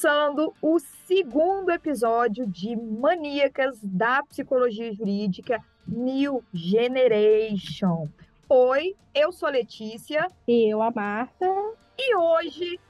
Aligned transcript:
começando 0.00 0.54
o 0.62 0.78
segundo 0.78 1.68
episódio 1.68 2.46
de 2.46 2.74
Maníacas 2.74 3.78
da 3.82 4.22
Psicologia 4.22 4.90
Jurídica 4.94 5.62
New 5.86 6.42
Generation. 6.54 8.08
Oi, 8.48 8.96
eu 9.14 9.30
sou 9.30 9.50
Letícia. 9.50 10.26
E 10.48 10.72
eu, 10.72 10.80
a 10.80 10.90
Marta. 10.90 11.44
E 11.98 12.16
hoje 12.16 12.80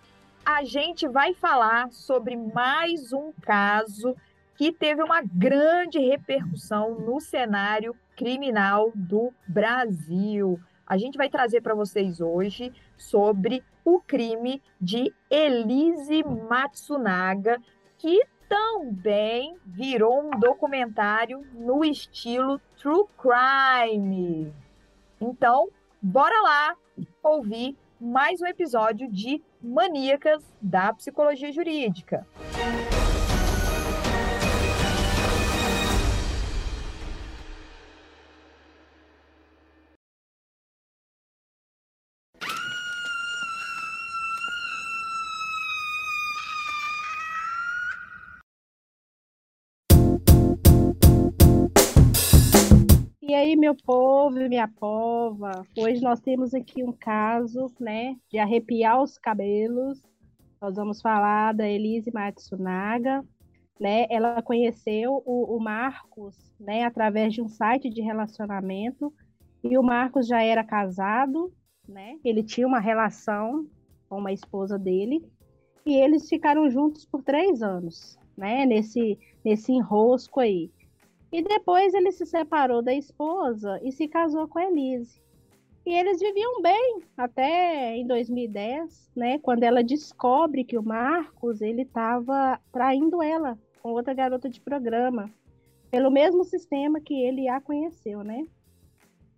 a 0.47 0.63
gente 0.63 1.09
vai 1.09 1.35
falar 1.35 1.91
sobre 1.91 2.37
mais 2.37 3.13
um 3.13 3.33
caso 3.43 4.15
que 4.57 4.71
teve 4.71 5.03
uma 5.03 5.21
grande 5.21 5.99
repercussão 5.99 6.95
no 6.95 7.19
cenário 7.19 7.93
criminal 8.15 8.93
do 8.95 9.33
Brasil. 9.49 10.61
A 10.91 10.99
gente 10.99 11.17
vai 11.17 11.31
trazer 11.31 11.61
para 11.61 11.73
vocês 11.73 12.21
hoje 12.21 12.73
sobre 12.97 13.63
o 13.85 14.01
crime 14.01 14.61
de 14.81 15.15
Elise 15.31 16.25
Matsunaga, 16.25 17.63
que 17.97 18.21
também 18.49 19.57
virou 19.65 20.21
um 20.21 20.31
documentário 20.31 21.47
no 21.55 21.85
estilo 21.85 22.61
True 22.77 23.05
Crime. 23.17 24.53
Então, 25.21 25.69
bora 26.03 26.35
lá 26.43 26.77
ouvir 27.23 27.77
mais 28.01 28.43
um 28.43 28.47
episódio 28.47 29.09
de 29.09 29.41
Maníacas 29.63 30.43
da 30.61 30.93
Psicologia 30.93 31.53
Jurídica. 31.53 32.27
E 32.57 32.80
meu 53.71 53.77
povo 53.87 54.41
e 54.41 54.49
minha 54.49 54.67
pova, 54.67 55.65
hoje 55.79 56.03
nós 56.03 56.19
temos 56.19 56.53
aqui 56.53 56.83
um 56.83 56.91
caso, 56.91 57.73
né, 57.79 58.17
de 58.29 58.37
arrepiar 58.37 59.01
os 59.01 59.17
cabelos. 59.17 60.03
Nós 60.61 60.75
vamos 60.75 61.01
falar 61.01 61.55
da 61.55 61.69
Elise 61.69 62.11
Matsunaga, 62.13 63.25
né? 63.79 64.07
Ela 64.11 64.43
conheceu 64.43 65.23
o, 65.25 65.57
o 65.57 65.61
Marcos, 65.61 66.37
né, 66.59 66.83
através 66.83 67.33
de 67.33 67.41
um 67.41 67.49
site 67.49 67.89
de 67.89 68.03
relacionamento. 68.03 69.15
E 69.63 69.79
o 69.79 69.83
Marcos 69.85 70.27
já 70.27 70.43
era 70.43 70.65
casado, 70.65 71.53
né? 71.89 72.19
Ele 72.25 72.43
tinha 72.43 72.67
uma 72.67 72.81
relação 72.81 73.69
com 74.09 74.19
uma 74.19 74.33
esposa 74.33 74.77
dele 74.77 75.25
e 75.87 75.95
eles 75.95 76.29
ficaram 76.29 76.69
juntos 76.69 77.07
por 77.07 77.23
três 77.23 77.63
anos, 77.63 78.19
né? 78.37 78.67
Nesse 78.67 79.17
nesse 79.45 79.73
enrosco 79.73 80.41
aí. 80.41 80.73
E 81.33 81.43
depois 81.43 81.95
ele 81.95 82.11
se 82.11 82.27
separou 82.27 82.83
da 82.83 82.93
esposa 82.93 83.81
e 83.83 83.93
se 83.93 84.09
casou 84.09 84.49
com 84.49 84.59
a 84.59 84.65
Elise. 84.65 85.21
E 85.87 85.93
eles 85.93 86.21
viviam 86.21 86.61
bem 86.61 87.03
até 87.17 87.97
em 87.97 88.07
2010, 88.07 89.11
né, 89.17 89.39
quando 89.39 89.63
ela 89.63 89.83
descobre 89.83 90.65
que 90.65 90.77
o 90.77 90.83
Marcos 90.83 91.61
ele 91.61 91.83
estava 91.83 92.61
traindo 92.71 93.23
ela 93.23 93.59
com 93.83 93.93
outra 93.93 94.13
garota 94.13 94.49
de 94.49 94.61
programa, 94.61 95.31
pelo 95.91 96.11
mesmo 96.11 96.45
sistema 96.45 97.01
que 97.01 97.15
ele 97.15 97.49
a 97.49 97.61
conheceu, 97.61 98.23
né? 98.23 98.47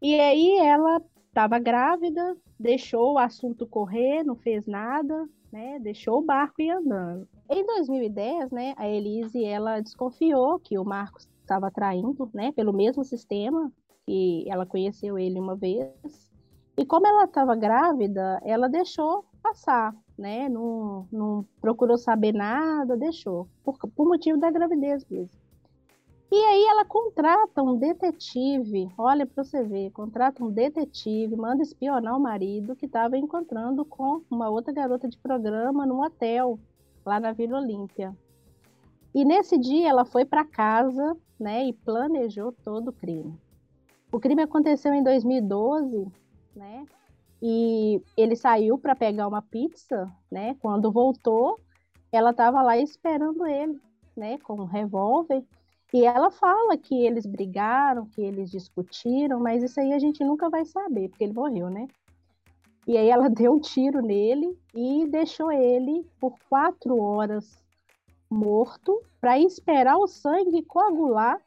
E 0.00 0.18
aí 0.18 0.58
ela 0.58 1.00
estava 1.28 1.58
grávida, 1.58 2.36
deixou 2.58 3.14
o 3.14 3.18
assunto 3.18 3.66
correr, 3.66 4.24
não 4.24 4.34
fez 4.34 4.66
nada, 4.66 5.28
né? 5.52 5.78
Deixou 5.78 6.18
o 6.18 6.24
barco 6.24 6.60
ir 6.60 6.70
andando. 6.70 7.28
Em 7.48 7.64
2010, 7.64 8.50
né, 8.50 8.74
a 8.76 8.88
Elise 8.88 9.44
ela 9.44 9.80
desconfiou 9.80 10.58
que 10.58 10.76
o 10.76 10.84
Marcos 10.84 11.26
estava 11.52 11.70
traindo, 11.70 12.30
né, 12.32 12.52
pelo 12.52 12.72
mesmo 12.72 13.04
sistema 13.04 13.70
que 14.06 14.44
ela 14.48 14.66
conheceu 14.66 15.18
ele 15.18 15.38
uma 15.38 15.54
vez. 15.54 16.32
E 16.76 16.84
como 16.84 17.06
ela 17.06 17.24
estava 17.24 17.54
grávida, 17.54 18.40
ela 18.44 18.68
deixou 18.68 19.24
passar, 19.42 19.94
né? 20.16 20.48
Não, 20.48 21.06
não 21.12 21.46
procurou 21.60 21.98
saber 21.98 22.32
nada, 22.32 22.96
deixou, 22.96 23.46
por, 23.62 23.76
por 23.94 24.06
motivo 24.06 24.38
da 24.38 24.50
gravidez 24.50 25.04
mesmo. 25.08 25.38
E 26.30 26.34
aí 26.34 26.64
ela 26.64 26.86
contrata 26.86 27.62
um 27.62 27.76
detetive, 27.76 28.88
olha 28.96 29.26
para 29.26 29.44
você 29.44 29.62
ver, 29.62 29.90
contrata 29.90 30.42
um 30.42 30.50
detetive, 30.50 31.36
manda 31.36 31.62
espionar 31.62 32.16
o 32.16 32.20
marido 32.20 32.74
que 32.74 32.86
estava 32.86 33.18
encontrando 33.18 33.84
com 33.84 34.22
uma 34.30 34.48
outra 34.48 34.72
garota 34.72 35.06
de 35.06 35.18
programa 35.18 35.84
num 35.84 36.02
hotel 36.02 36.58
lá 37.04 37.20
na 37.20 37.32
Vila 37.32 37.58
Olímpia. 37.58 38.16
E 39.14 39.26
nesse 39.26 39.58
dia 39.58 39.90
ela 39.90 40.06
foi 40.06 40.24
para 40.24 40.42
casa 40.42 41.14
né, 41.38 41.64
e 41.66 41.72
planejou 41.72 42.52
todo 42.52 42.88
o 42.88 42.92
crime. 42.92 43.38
O 44.12 44.20
crime 44.20 44.42
aconteceu 44.42 44.92
em 44.92 45.02
2012, 45.02 46.06
né? 46.54 46.84
E 47.40 48.00
ele 48.16 48.36
saiu 48.36 48.78
para 48.78 48.94
pegar 48.94 49.26
uma 49.26 49.42
pizza, 49.42 50.10
né? 50.30 50.54
Quando 50.60 50.92
voltou, 50.92 51.58
ela 52.12 52.30
estava 52.30 52.62
lá 52.62 52.76
esperando 52.76 53.46
ele, 53.46 53.80
né, 54.16 54.38
com 54.38 54.54
um 54.54 54.66
revólver. 54.66 55.42
E 55.92 56.04
ela 56.04 56.30
fala 56.30 56.76
que 56.76 56.94
eles 56.94 57.26
brigaram, 57.26 58.06
que 58.06 58.20
eles 58.20 58.50
discutiram, 58.50 59.40
mas 59.40 59.62
isso 59.62 59.80
aí 59.80 59.92
a 59.92 59.98
gente 59.98 60.22
nunca 60.24 60.48
vai 60.48 60.64
saber, 60.64 61.08
porque 61.08 61.24
ele 61.24 61.32
morreu, 61.32 61.68
né? 61.68 61.88
E 62.86 62.96
aí 62.96 63.08
ela 63.08 63.28
deu 63.30 63.54
um 63.54 63.60
tiro 63.60 64.00
nele 64.00 64.56
e 64.74 65.06
deixou 65.06 65.50
ele 65.50 66.06
por 66.20 66.38
quatro 66.48 66.98
horas 66.98 67.61
morto 68.32 69.02
para 69.20 69.38
esperar 69.38 69.96
o 69.96 70.06
sangue 70.06 70.62
coagular 70.62 71.38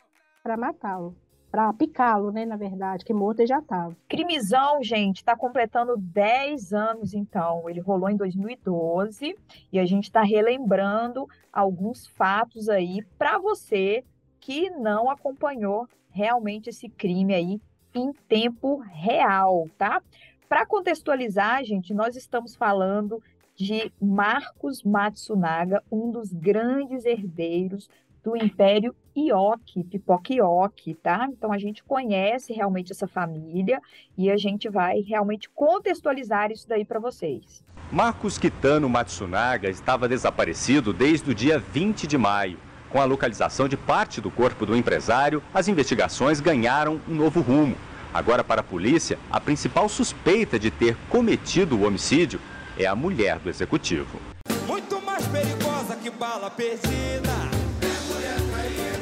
para 0.43 0.55
matá-lo. 0.55 1.15
Para 1.51 1.73
picá-lo, 1.73 2.31
né, 2.31 2.45
na 2.45 2.57
verdade, 2.57 3.05
que 3.05 3.13
morto 3.13 3.39
ele 3.39 3.47
já 3.47 3.59
estava. 3.59 3.95
Crimizão, 4.09 4.83
gente, 4.83 5.17
está 5.17 5.37
completando 5.37 5.95
10 5.97 6.73
anos, 6.73 7.13
então. 7.13 7.69
Ele 7.69 7.79
rolou 7.79 8.09
em 8.09 8.17
2012 8.17 9.35
e 9.71 9.79
a 9.79 9.85
gente 9.85 10.03
está 10.03 10.21
relembrando 10.21 11.27
alguns 11.51 12.07
fatos 12.07 12.67
aí 12.67 13.01
para 13.17 13.37
você 13.37 14.03
que 14.39 14.69
não 14.69 15.09
acompanhou 15.09 15.87
realmente 16.11 16.69
esse 16.69 16.89
crime 16.89 17.33
aí 17.33 17.61
em 17.93 18.11
tempo 18.27 18.77
real, 18.77 19.67
tá? 19.77 20.01
Para 20.47 20.65
contextualizar, 20.65 21.63
gente, 21.63 21.93
nós 21.93 22.15
estamos 22.15 22.55
falando 22.55 23.21
de 23.55 23.91
Marcos 24.01 24.83
Matsunaga, 24.83 25.81
um 25.91 26.11
dos 26.11 26.31
grandes 26.33 27.05
herdeiros 27.05 27.89
do 28.23 28.35
Império 28.35 28.95
Ioki, 29.15 29.83
Pipoca 29.83 30.33
Ioki, 30.33 30.95
tá? 30.95 31.27
Então 31.31 31.53
a 31.53 31.57
gente 31.57 31.83
conhece 31.83 32.51
realmente 32.53 32.91
essa 32.91 33.07
família 33.07 33.79
e 34.17 34.31
a 34.31 34.35
gente 34.35 34.67
vai 34.67 34.99
realmente 35.01 35.47
contextualizar 35.49 36.51
isso 36.51 36.67
daí 36.67 36.83
para 36.83 36.99
vocês. 36.99 37.63
Marcos 37.91 38.37
Kitano 38.37 38.89
Matsunaga 38.89 39.69
estava 39.69 40.09
desaparecido 40.09 40.91
desde 40.91 41.29
o 41.29 41.35
dia 41.35 41.59
20 41.59 42.07
de 42.07 42.17
maio. 42.17 42.57
Com 42.89 42.99
a 42.99 43.05
localização 43.05 43.67
de 43.67 43.77
parte 43.77 44.19
do 44.19 44.31
corpo 44.31 44.65
do 44.65 44.75
empresário, 44.75 45.41
as 45.53 45.67
investigações 45.67 46.39
ganharam 46.39 46.99
um 47.07 47.13
novo 47.13 47.41
rumo. 47.41 47.75
Agora, 48.13 48.43
para 48.43 48.61
a 48.61 48.63
polícia, 48.63 49.19
a 49.29 49.39
principal 49.39 49.87
suspeita 49.87 50.57
de 50.57 50.71
ter 50.71 50.97
cometido 51.09 51.77
o 51.77 51.85
homicídio 51.85 52.39
é 52.77 52.85
a 52.85 52.95
mulher 52.95 53.39
do 53.39 53.49
executivo. 53.49 54.19
Muito 54.67 55.01
mais 55.01 55.25
perigosa 55.27 55.95
que 55.95 56.09
bala 56.09 56.51
perdida. 56.51 57.31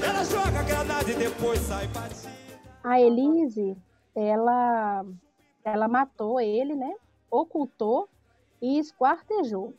Ela 0.06 0.24
joga 0.24 0.64
granada 0.64 1.10
e 1.10 1.16
depois 1.16 1.60
sai 1.60 1.88
batida. 1.88 2.32
A 2.84 3.00
Elise, 3.00 3.76
ela, 4.16 5.06
ela 5.64 5.88
matou 5.88 6.40
ele, 6.40 6.76
né? 6.76 6.94
Ocultou 7.32 8.08
e 8.62 8.78
esquartejou, 8.78 9.74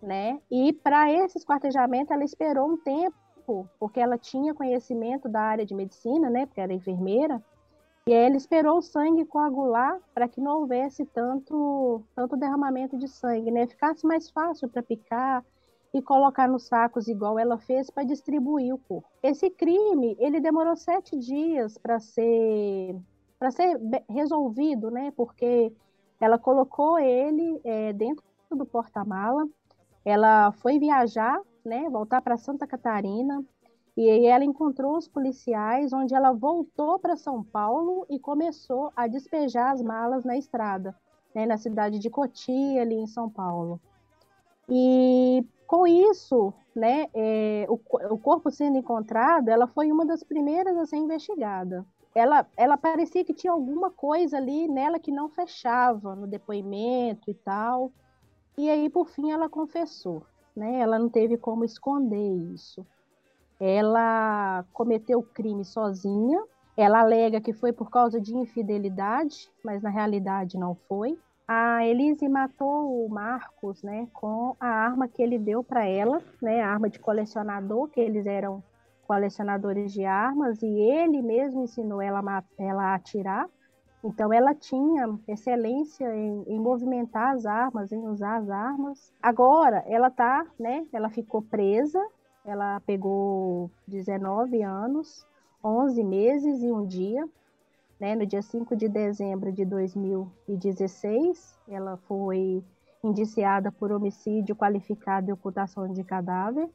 né? 0.00 0.40
E 0.50 0.72
para 0.72 1.12
esse 1.12 1.38
esquartejamento 1.38 2.12
ela 2.12 2.24
esperou 2.24 2.70
um 2.70 2.76
tempo, 2.76 3.68
porque 3.78 4.00
ela 4.00 4.16
tinha 4.16 4.54
conhecimento 4.54 5.28
da 5.28 5.40
área 5.40 5.66
de 5.66 5.74
medicina, 5.74 6.30
né? 6.30 6.46
Porque 6.46 6.60
era 6.60 6.72
enfermeira. 6.72 7.42
E 8.08 8.14
aí 8.14 8.24
ela 8.24 8.38
esperou 8.38 8.78
o 8.78 8.82
sangue 8.82 9.26
coagular 9.26 10.00
para 10.14 10.26
que 10.26 10.40
não 10.40 10.60
houvesse 10.60 11.04
tanto, 11.04 12.02
tanto 12.14 12.38
derramamento 12.38 12.96
de 12.96 13.06
sangue, 13.06 13.50
né? 13.50 13.66
Ficasse 13.66 14.06
mais 14.06 14.30
fácil 14.30 14.66
para 14.66 14.82
picar 14.82 15.44
e 15.92 16.00
colocar 16.00 16.48
nos 16.48 16.62
sacos 16.62 17.06
igual 17.06 17.38
ela 17.38 17.58
fez 17.58 17.90
para 17.90 18.04
distribuir 18.04 18.74
o 18.74 18.78
corpo. 18.78 19.06
Esse 19.22 19.50
crime 19.50 20.16
ele 20.18 20.40
demorou 20.40 20.74
sete 20.74 21.18
dias 21.18 21.76
para 21.76 22.00
ser 22.00 22.96
para 23.38 23.50
ser 23.50 23.78
resolvido, 24.08 24.90
né? 24.90 25.12
Porque 25.14 25.70
ela 26.18 26.38
colocou 26.38 26.98
ele 26.98 27.60
é, 27.62 27.92
dentro 27.92 28.24
do 28.50 28.64
porta-mala, 28.64 29.46
ela 30.02 30.50
foi 30.52 30.78
viajar, 30.78 31.38
né? 31.62 31.90
Voltar 31.90 32.22
para 32.22 32.38
Santa 32.38 32.66
Catarina 32.66 33.44
e 33.98 34.08
aí 34.08 34.26
ela 34.26 34.44
encontrou 34.44 34.96
os 34.96 35.08
policiais, 35.08 35.92
onde 35.92 36.14
ela 36.14 36.30
voltou 36.30 37.00
para 37.00 37.16
São 37.16 37.42
Paulo 37.42 38.06
e 38.08 38.16
começou 38.16 38.92
a 38.94 39.08
despejar 39.08 39.72
as 39.72 39.82
malas 39.82 40.24
na 40.24 40.38
estrada, 40.38 40.94
né, 41.34 41.44
na 41.44 41.56
cidade 41.56 41.98
de 41.98 42.08
Cotia, 42.08 42.80
ali 42.80 42.94
em 42.94 43.08
São 43.08 43.28
Paulo. 43.28 43.80
E 44.68 45.44
com 45.66 45.84
isso, 45.84 46.54
né, 46.76 47.08
é, 47.12 47.66
o, 47.68 47.74
o 48.14 48.18
corpo 48.18 48.52
sendo 48.52 48.78
encontrado, 48.78 49.48
ela 49.48 49.66
foi 49.66 49.90
uma 49.90 50.06
das 50.06 50.22
primeiras 50.22 50.76
a 50.76 50.86
ser 50.86 50.98
investigada. 50.98 51.84
Ela, 52.14 52.46
ela 52.56 52.76
parecia 52.76 53.24
que 53.24 53.34
tinha 53.34 53.52
alguma 53.52 53.90
coisa 53.90 54.36
ali 54.36 54.68
nela 54.68 55.00
que 55.00 55.10
não 55.10 55.28
fechava 55.28 56.14
no 56.14 56.28
depoimento 56.28 57.28
e 57.28 57.34
tal. 57.34 57.90
E 58.56 58.70
aí, 58.70 58.88
por 58.88 59.08
fim, 59.08 59.32
ela 59.32 59.48
confessou. 59.48 60.22
Né? 60.54 60.78
Ela 60.78 61.00
não 61.00 61.08
teve 61.08 61.36
como 61.36 61.64
esconder 61.64 62.36
isso. 62.54 62.86
Ela 63.60 64.64
cometeu 64.72 65.18
o 65.18 65.22
crime 65.22 65.64
sozinha. 65.64 66.42
Ela 66.76 67.00
alega 67.00 67.40
que 67.40 67.52
foi 67.52 67.72
por 67.72 67.90
causa 67.90 68.20
de 68.20 68.36
infidelidade, 68.36 69.50
mas 69.64 69.82
na 69.82 69.90
realidade 69.90 70.56
não 70.56 70.74
foi. 70.88 71.18
A 71.46 71.84
Elise 71.86 72.28
matou 72.28 73.06
o 73.06 73.08
Marcos, 73.08 73.82
né, 73.82 74.06
com 74.12 74.54
a 74.60 74.68
arma 74.68 75.08
que 75.08 75.22
ele 75.22 75.38
deu 75.38 75.64
para 75.64 75.86
ela, 75.86 76.20
né, 76.42 76.60
a 76.60 76.70
arma 76.70 76.90
de 76.90 76.98
colecionador, 76.98 77.88
que 77.88 77.98
eles 77.98 78.26
eram 78.26 78.62
colecionadores 79.06 79.90
de 79.94 80.04
armas, 80.04 80.62
e 80.62 80.66
ele 80.66 81.22
mesmo 81.22 81.64
ensinou 81.64 82.02
ela, 82.02 82.44
ela 82.58 82.92
a 82.92 82.94
atirar. 82.94 83.48
Então 84.04 84.32
ela 84.32 84.54
tinha 84.54 85.18
excelência 85.26 86.14
em, 86.14 86.44
em, 86.46 86.60
movimentar 86.60 87.34
as 87.34 87.46
armas, 87.46 87.90
em 87.90 88.06
usar 88.06 88.36
as 88.36 88.50
armas. 88.50 89.12
Agora 89.20 89.82
ela 89.88 90.10
tá, 90.10 90.46
né? 90.60 90.86
Ela 90.92 91.08
ficou 91.08 91.42
presa. 91.42 92.00
Ela 92.44 92.80
pegou 92.80 93.70
19 93.86 94.62
anos, 94.62 95.26
11 95.62 96.02
meses 96.04 96.62
e 96.62 96.72
um 96.72 96.86
dia. 96.86 97.28
Né? 98.00 98.14
No 98.14 98.24
dia 98.24 98.42
5 98.42 98.76
de 98.76 98.88
dezembro 98.88 99.52
de 99.52 99.64
2016, 99.64 101.58
ela 101.68 101.96
foi 102.08 102.62
indiciada 103.02 103.70
por 103.72 103.92
homicídio 103.92 104.56
qualificado 104.56 105.30
e 105.30 105.32
ocultação 105.32 105.92
de 105.92 106.02
cadáver. 106.04 106.68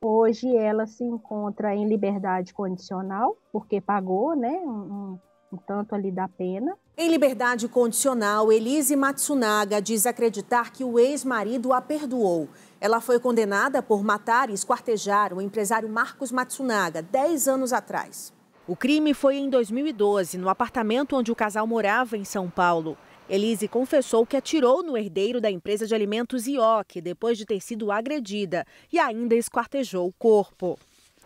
Hoje 0.00 0.56
ela 0.56 0.86
se 0.86 1.04
encontra 1.04 1.74
em 1.74 1.86
liberdade 1.86 2.52
condicional, 2.52 3.36
porque 3.52 3.80
pagou 3.80 4.34
né, 4.34 4.50
um, 4.64 5.16
um 5.52 5.56
tanto 5.56 5.94
ali 5.94 6.10
da 6.10 6.26
pena. 6.26 6.76
Em 6.96 7.08
liberdade 7.08 7.68
condicional, 7.68 8.50
Elise 8.50 8.96
Matsunaga 8.96 9.80
diz 9.80 10.04
acreditar 10.04 10.72
que 10.72 10.82
o 10.82 10.98
ex-marido 10.98 11.72
a 11.72 11.80
perdoou. 11.80 12.48
Ela 12.82 13.00
foi 13.00 13.20
condenada 13.20 13.80
por 13.80 14.02
matar 14.02 14.50
e 14.50 14.54
esquartejar 14.54 15.32
o 15.32 15.40
empresário 15.40 15.88
Marcos 15.88 16.32
Matsunaga 16.32 17.00
10 17.00 17.46
anos 17.46 17.72
atrás. 17.72 18.32
O 18.66 18.74
crime 18.74 19.14
foi 19.14 19.36
em 19.36 19.48
2012, 19.48 20.36
no 20.36 20.48
apartamento 20.48 21.14
onde 21.14 21.30
o 21.30 21.36
casal 21.36 21.64
morava 21.64 22.16
em 22.16 22.24
São 22.24 22.50
Paulo. 22.50 22.98
Elise 23.30 23.68
confessou 23.68 24.26
que 24.26 24.36
atirou 24.36 24.82
no 24.82 24.98
herdeiro 24.98 25.40
da 25.40 25.48
empresa 25.48 25.86
de 25.86 25.94
alimentos 25.94 26.48
IOC 26.48 27.00
depois 27.00 27.38
de 27.38 27.46
ter 27.46 27.60
sido 27.60 27.92
agredida 27.92 28.66
e 28.92 28.98
ainda 28.98 29.36
esquartejou 29.36 30.08
o 30.08 30.12
corpo. 30.12 30.76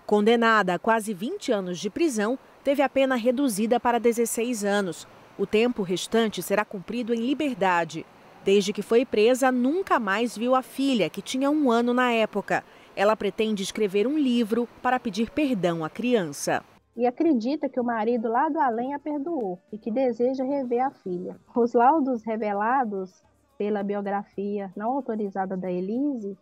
Condenada 0.05 0.75
a 0.75 0.79
quase 0.79 1.14
20 1.14 1.52
anos 1.52 1.79
de 1.79 1.88
prisão, 1.88 2.38
teve 2.62 2.82
a 2.82 2.88
pena 2.91 3.14
reduzida 3.14 3.81
para 3.81 3.99
16 3.99 4.62
anos. 4.62 5.09
O 5.38 5.47
tempo 5.47 5.82
restante 5.82 6.43
será 6.43 6.67
cumprido 6.67 7.14
em 7.14 7.25
liberdade. 7.25 8.05
Desde 8.46 8.72
que 8.72 8.81
foi 8.81 9.04
presa, 9.04 9.50
nunca 9.50 9.98
mais 9.98 10.38
viu 10.38 10.54
a 10.54 10.62
filha, 10.62 11.10
que 11.10 11.20
tinha 11.20 11.50
um 11.50 11.69
ano 11.69 11.93
na 11.93 12.12
época. 12.12 12.62
Ela 12.94 13.16
pretende 13.16 13.60
escrever 13.64 14.06
um 14.06 14.16
livro 14.16 14.69
para 14.81 15.00
pedir 15.00 15.31
perdão 15.31 15.84
à 15.84 15.90
criança 15.90 16.62
e 16.96 17.06
acredita 17.06 17.69
que 17.69 17.78
o 17.78 17.84
marido 17.84 18.28
lá 18.28 18.48
do 18.48 18.58
além 18.58 18.94
a 18.94 18.98
perdoou 18.98 19.58
e 19.70 19.76
que 19.76 19.90
deseja 19.90 20.44
rever 20.44 20.82
a 20.82 20.90
filha. 20.90 21.37
Os 21.54 21.75
laudos 21.75 22.22
revelados 22.22 23.22
pela 23.58 23.82
biografia 23.82 24.72
não 24.75 24.92
autorizada 24.92 25.56
da 25.56 25.70
Elise 25.70 26.38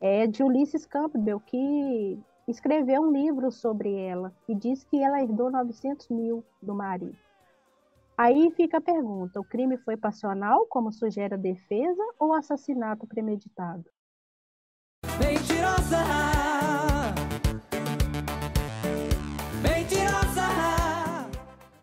é 0.00 0.26
de 0.26 0.42
Ulisses 0.42 0.86
Campbell, 0.86 1.40
que 1.40 2.18
escreveu 2.48 3.02
um 3.02 3.12
livro 3.12 3.50
sobre 3.50 3.92
ela 3.92 4.32
e 4.48 4.54
diz 4.54 4.84
que 4.84 5.02
ela 5.02 5.20
herdou 5.20 5.50
900 5.50 6.08
mil 6.08 6.44
do 6.62 6.74
marido. 6.74 7.25
Aí 8.16 8.50
fica 8.52 8.78
a 8.78 8.80
pergunta: 8.80 9.40
o 9.40 9.44
crime 9.44 9.76
foi 9.78 9.96
passional, 9.96 10.66
como 10.66 10.92
sugere 10.92 11.34
a 11.34 11.38
defesa, 11.38 12.02
ou 12.18 12.32
assassinato 12.32 13.06
premeditado? 13.06 13.84
Mentirosa! 15.18 16.36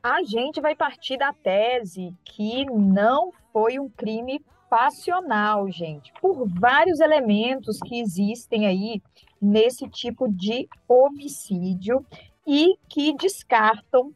a 0.03 0.21
gente 0.21 0.59
vai 0.59 0.75
partir 0.75 1.15
da 1.15 1.31
tese 1.31 2.13
que 2.25 2.65
não 2.65 3.31
foi 3.53 3.79
um 3.79 3.89
crime 3.89 4.43
passional, 4.69 5.71
gente, 5.71 6.11
por 6.19 6.45
vários 6.45 6.99
elementos 6.99 7.79
que 7.79 8.01
existem 8.01 8.67
aí 8.67 9.01
nesse 9.41 9.87
tipo 9.87 10.27
de 10.27 10.67
homicídio 10.89 12.05
e 12.45 12.77
que 12.89 13.15
descartam 13.15 14.13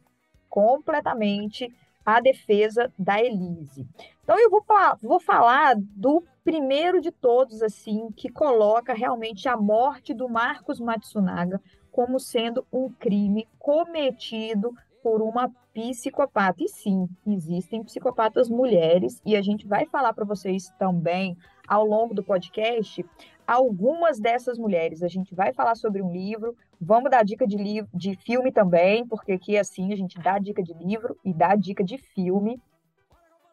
completamente 0.49 1.73
a 2.07 2.21
defesa 2.21 2.89
da 2.97 3.21
Elise. 3.21 3.85
Então 4.23 4.39
eu 4.39 4.49
vou, 4.49 4.63
vou 5.01 5.19
falar 5.19 5.75
do 5.77 6.23
primeiro 6.41 7.01
de 7.01 7.11
todos, 7.11 7.61
assim, 7.61 8.09
que 8.15 8.29
coloca 8.29 8.93
realmente 8.93 9.49
a 9.49 9.57
morte 9.57 10.13
do 10.13 10.29
Marcos 10.29 10.79
Matsunaga 10.79 11.61
como 11.91 12.17
sendo 12.17 12.65
um 12.71 12.89
crime 12.89 13.45
cometido 13.59 14.73
por 15.03 15.21
uma 15.21 15.51
psicopata. 15.73 16.63
E 16.63 16.69
sim, 16.69 17.09
existem 17.25 17.83
psicopatas 17.83 18.49
mulheres, 18.49 19.21
e 19.25 19.35
a 19.35 19.41
gente 19.41 19.67
vai 19.67 19.85
falar 19.85 20.13
para 20.13 20.23
vocês 20.23 20.71
também 20.79 21.35
ao 21.67 21.85
longo 21.85 22.13
do 22.13 22.23
podcast 22.23 23.05
algumas 23.47 24.19
dessas 24.19 24.57
mulheres. 24.57 25.01
A 25.01 25.07
gente 25.07 25.33
vai 25.33 25.53
falar 25.53 25.75
sobre 25.75 26.01
um 26.01 26.11
livro, 26.11 26.55
vamos 26.79 27.09
dar 27.09 27.23
dica 27.23 27.47
de, 27.47 27.57
de 27.93 28.15
filme 28.17 28.51
também, 28.51 29.07
porque 29.07 29.31
aqui 29.31 29.57
assim 29.57 29.93
a 29.93 29.95
gente 29.95 30.19
dá 30.19 30.37
dica 30.37 30.61
de 30.61 30.73
livro 30.73 31.17
e 31.23 31.33
dá 31.33 31.55
dica 31.55 31.83
de 31.83 31.97
filme. 31.97 32.61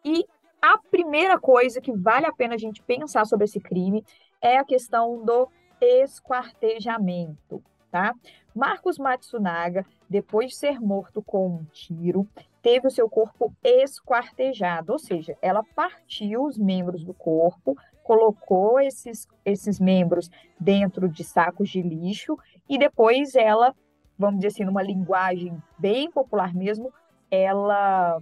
E 0.03 0.25
a 0.61 0.77
primeira 0.77 1.39
coisa 1.39 1.79
que 1.79 1.93
vale 1.93 2.25
a 2.25 2.33
pena 2.33 2.55
a 2.55 2.57
gente 2.57 2.83
pensar 2.83 3.25
sobre 3.25 3.45
esse 3.45 3.59
crime 3.59 4.03
é 4.41 4.57
a 4.57 4.65
questão 4.65 5.23
do 5.23 5.47
esquartejamento, 5.79 7.63
tá? 7.89 8.13
Marcos 8.53 8.97
Matsunaga, 8.97 9.85
depois 10.09 10.51
de 10.51 10.55
ser 10.55 10.79
morto 10.79 11.21
com 11.21 11.47
um 11.47 11.63
tiro, 11.71 12.27
teve 12.65 12.87
o 12.87 12.89
seu 12.89 13.07
corpo 13.07 13.53
esquartejado, 13.63 14.91
ou 14.91 14.97
seja, 14.97 15.37
ela 15.39 15.63
partiu 15.75 16.45
os 16.45 16.57
membros 16.57 17.03
do 17.03 17.13
corpo, 17.13 17.77
colocou 18.01 18.79
esses, 18.79 19.27
esses 19.45 19.79
membros 19.79 20.31
dentro 20.59 21.07
de 21.07 21.23
sacos 21.23 21.69
de 21.69 21.83
lixo 21.83 22.35
e 22.67 22.79
depois 22.79 23.35
ela, 23.35 23.71
vamos 24.17 24.37
dizer 24.37 24.47
assim, 24.47 24.63
numa 24.63 24.81
linguagem 24.81 25.61
bem 25.77 26.09
popular 26.09 26.55
mesmo, 26.55 26.91
ela 27.29 28.19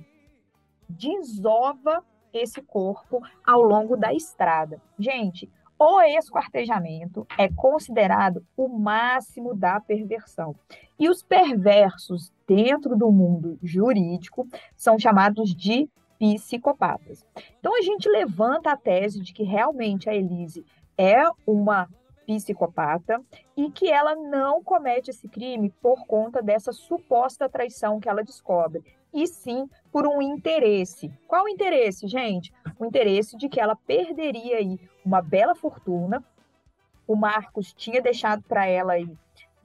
desova 0.89 2.03
esse 2.33 2.61
corpo 2.61 3.21
ao 3.45 3.61
longo 3.61 3.95
da 3.95 4.13
estrada. 4.13 4.81
Gente, 4.99 5.49
o 5.77 6.01
esquartejamento 6.01 7.27
é 7.37 7.49
considerado 7.49 8.45
o 8.55 8.67
máximo 8.67 9.55
da 9.55 9.79
perversão. 9.79 10.55
E 10.99 11.09
os 11.09 11.23
perversos 11.23 12.31
dentro 12.47 12.95
do 12.95 13.11
mundo 13.11 13.57
jurídico 13.61 14.47
são 14.75 14.97
chamados 14.97 15.53
de 15.53 15.89
psicopatas. 16.19 17.25
Então 17.59 17.77
a 17.77 17.81
gente 17.81 18.07
levanta 18.07 18.71
a 18.71 18.77
tese 18.77 19.21
de 19.21 19.33
que 19.33 19.43
realmente 19.43 20.09
a 20.09 20.15
Elise 20.15 20.65
é 20.97 21.23
uma 21.45 21.89
psicopata 22.25 23.21
e 23.57 23.69
que 23.69 23.89
ela 23.89 24.15
não 24.15 24.63
comete 24.63 25.09
esse 25.09 25.27
crime 25.27 25.69
por 25.81 26.05
conta 26.05 26.41
dessa 26.41 26.71
suposta 26.71 27.49
traição 27.49 27.99
que 27.99 28.07
ela 28.07 28.23
descobre, 28.23 28.81
e 29.13 29.27
sim 29.27 29.69
por 29.91 30.07
um 30.07 30.21
interesse. 30.21 31.11
Qual 31.27 31.45
o 31.45 31.49
interesse, 31.49 32.07
gente? 32.07 32.53
O 32.79 32.85
interesse 32.85 33.37
de 33.37 33.49
que 33.49 33.59
ela 33.59 33.75
perderia 33.75 34.57
aí 34.57 34.79
uma 35.05 35.21
bela 35.21 35.55
fortuna. 35.55 36.23
O 37.07 37.15
Marcos 37.15 37.73
tinha 37.73 38.01
deixado 38.01 38.43
para 38.43 38.65
ela 38.65 38.93
aí 38.93 39.09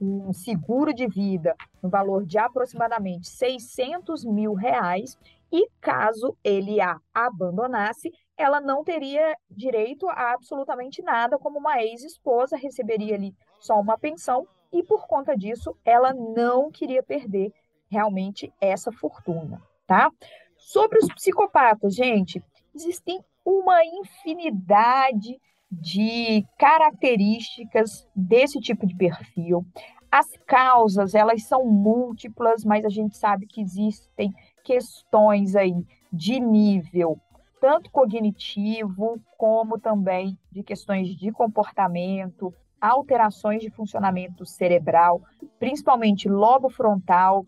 um 0.01 0.31
seguro 0.31 0.93
de 0.93 1.07
vida 1.07 1.55
no 1.81 1.89
valor 1.89 2.25
de 2.25 2.37
aproximadamente 2.37 3.27
600 3.27 4.23
mil 4.23 4.53
reais 4.53 5.17
e 5.51 5.67
caso 5.81 6.37
ele 6.43 6.79
a 6.79 6.97
abandonasse, 7.13 8.11
ela 8.37 8.61
não 8.61 8.83
teria 8.83 9.35
direito 9.49 10.07
a 10.07 10.31
absolutamente 10.31 11.01
nada, 11.01 11.37
como 11.37 11.59
uma 11.59 11.81
ex-esposa 11.81 12.55
receberia 12.55 13.15
ali 13.15 13.35
só 13.59 13.79
uma 13.79 13.97
pensão 13.97 14.47
e 14.71 14.83
por 14.83 15.07
conta 15.07 15.35
disso 15.35 15.75
ela 15.83 16.13
não 16.13 16.71
queria 16.71 17.03
perder 17.03 17.51
realmente 17.89 18.53
essa 18.61 18.91
fortuna, 18.91 19.61
tá? 19.87 20.11
Sobre 20.55 20.99
os 20.99 21.07
psicopatas, 21.13 21.95
gente, 21.95 22.43
existem 22.73 23.23
uma 23.49 23.83
infinidade 23.83 25.39
de 25.71 26.45
características 26.57 28.07
desse 28.15 28.59
tipo 28.59 28.85
de 28.85 28.95
perfil. 28.95 29.65
As 30.11 30.27
causas, 30.45 31.15
elas 31.15 31.43
são 31.43 31.65
múltiplas, 31.65 32.63
mas 32.63 32.85
a 32.85 32.89
gente 32.89 33.17
sabe 33.17 33.45
que 33.45 33.61
existem 33.61 34.31
questões 34.63 35.55
aí 35.55 35.85
de 36.11 36.39
nível 36.39 37.19
tanto 37.59 37.91
cognitivo 37.91 39.19
como 39.37 39.77
também 39.77 40.37
de 40.51 40.63
questões 40.63 41.09
de 41.09 41.31
comportamento, 41.31 42.53
alterações 42.79 43.61
de 43.61 43.69
funcionamento 43.69 44.45
cerebral, 44.45 45.21
principalmente 45.59 46.29
lobo 46.29 46.69
frontal 46.69 47.45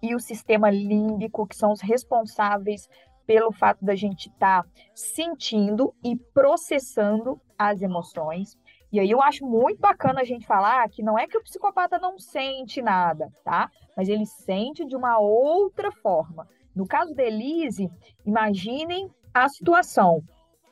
e 0.00 0.14
o 0.14 0.20
sistema 0.20 0.70
límbico, 0.70 1.46
que 1.46 1.56
são 1.56 1.72
os 1.72 1.80
responsáveis 1.80 2.88
pelo 3.26 3.52
fato 3.52 3.84
da 3.84 3.94
gente 3.94 4.28
estar 4.28 4.62
tá 4.62 4.68
sentindo 4.94 5.94
e 6.04 6.16
processando 6.16 7.40
as 7.58 7.82
emoções. 7.82 8.56
E 8.92 9.00
aí 9.00 9.10
eu 9.10 9.20
acho 9.20 9.44
muito 9.44 9.80
bacana 9.80 10.20
a 10.20 10.24
gente 10.24 10.46
falar 10.46 10.88
que 10.88 11.02
não 11.02 11.18
é 11.18 11.26
que 11.26 11.36
o 11.36 11.42
psicopata 11.42 11.98
não 11.98 12.18
sente 12.18 12.80
nada, 12.80 13.30
tá? 13.44 13.68
Mas 13.96 14.08
ele 14.08 14.24
sente 14.24 14.86
de 14.86 14.96
uma 14.96 15.18
outra 15.18 15.90
forma. 15.90 16.48
No 16.74 16.86
caso 16.86 17.14
da 17.14 17.24
Elise, 17.24 17.90
imaginem 18.24 19.10
a 19.34 19.48
situação. 19.48 20.22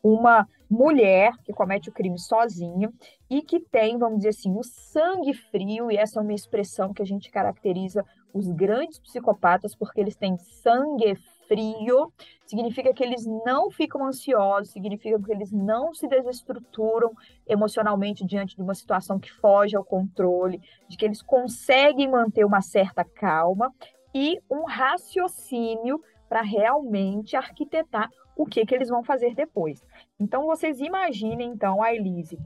Uma 0.02 0.46
mulher 0.70 1.32
que 1.44 1.52
comete 1.52 1.88
o 1.88 1.92
crime 1.92 2.18
sozinha 2.18 2.92
e 3.28 3.42
que 3.42 3.58
tem, 3.58 3.98
vamos 3.98 4.18
dizer 4.18 4.30
assim, 4.30 4.54
o 4.56 4.62
sangue 4.62 5.32
frio, 5.32 5.90
e 5.90 5.96
essa 5.96 6.20
é 6.20 6.22
uma 6.22 6.34
expressão 6.34 6.92
que 6.92 7.02
a 7.02 7.06
gente 7.06 7.30
caracteriza 7.30 8.04
os 8.32 8.48
grandes 8.50 8.98
psicopatas, 8.98 9.74
porque 9.74 10.00
eles 10.00 10.16
têm 10.16 10.36
sangue 10.36 11.14
frio, 11.46 12.12
significa 12.46 12.92
que 12.92 13.02
eles 13.02 13.24
não 13.44 13.70
ficam 13.70 14.04
ansiosos, 14.04 14.72
significa 14.72 15.20
que 15.20 15.32
eles 15.32 15.50
não 15.52 15.94
se 15.94 16.06
desestruturam 16.06 17.12
emocionalmente 17.46 18.24
diante 18.24 18.56
de 18.56 18.62
uma 18.62 18.74
situação 18.74 19.18
que 19.18 19.32
foge 19.32 19.76
ao 19.76 19.84
controle, 19.84 20.60
de 20.88 20.96
que 20.96 21.04
eles 21.04 21.22
conseguem 21.22 22.10
manter 22.10 22.44
uma 22.44 22.60
certa 22.60 23.04
calma 23.04 23.72
e 24.14 24.40
um 24.50 24.64
raciocínio 24.64 26.00
para 26.28 26.42
realmente 26.42 27.36
arquitetar 27.36 28.08
o 28.36 28.46
que, 28.46 28.64
que 28.66 28.74
eles 28.74 28.88
vão 28.88 29.04
fazer 29.04 29.34
depois. 29.34 29.82
Então, 30.18 30.46
vocês 30.46 30.80
imaginem, 30.80 31.50
então, 31.50 31.82
a 31.82 31.94
Elise 31.94 32.38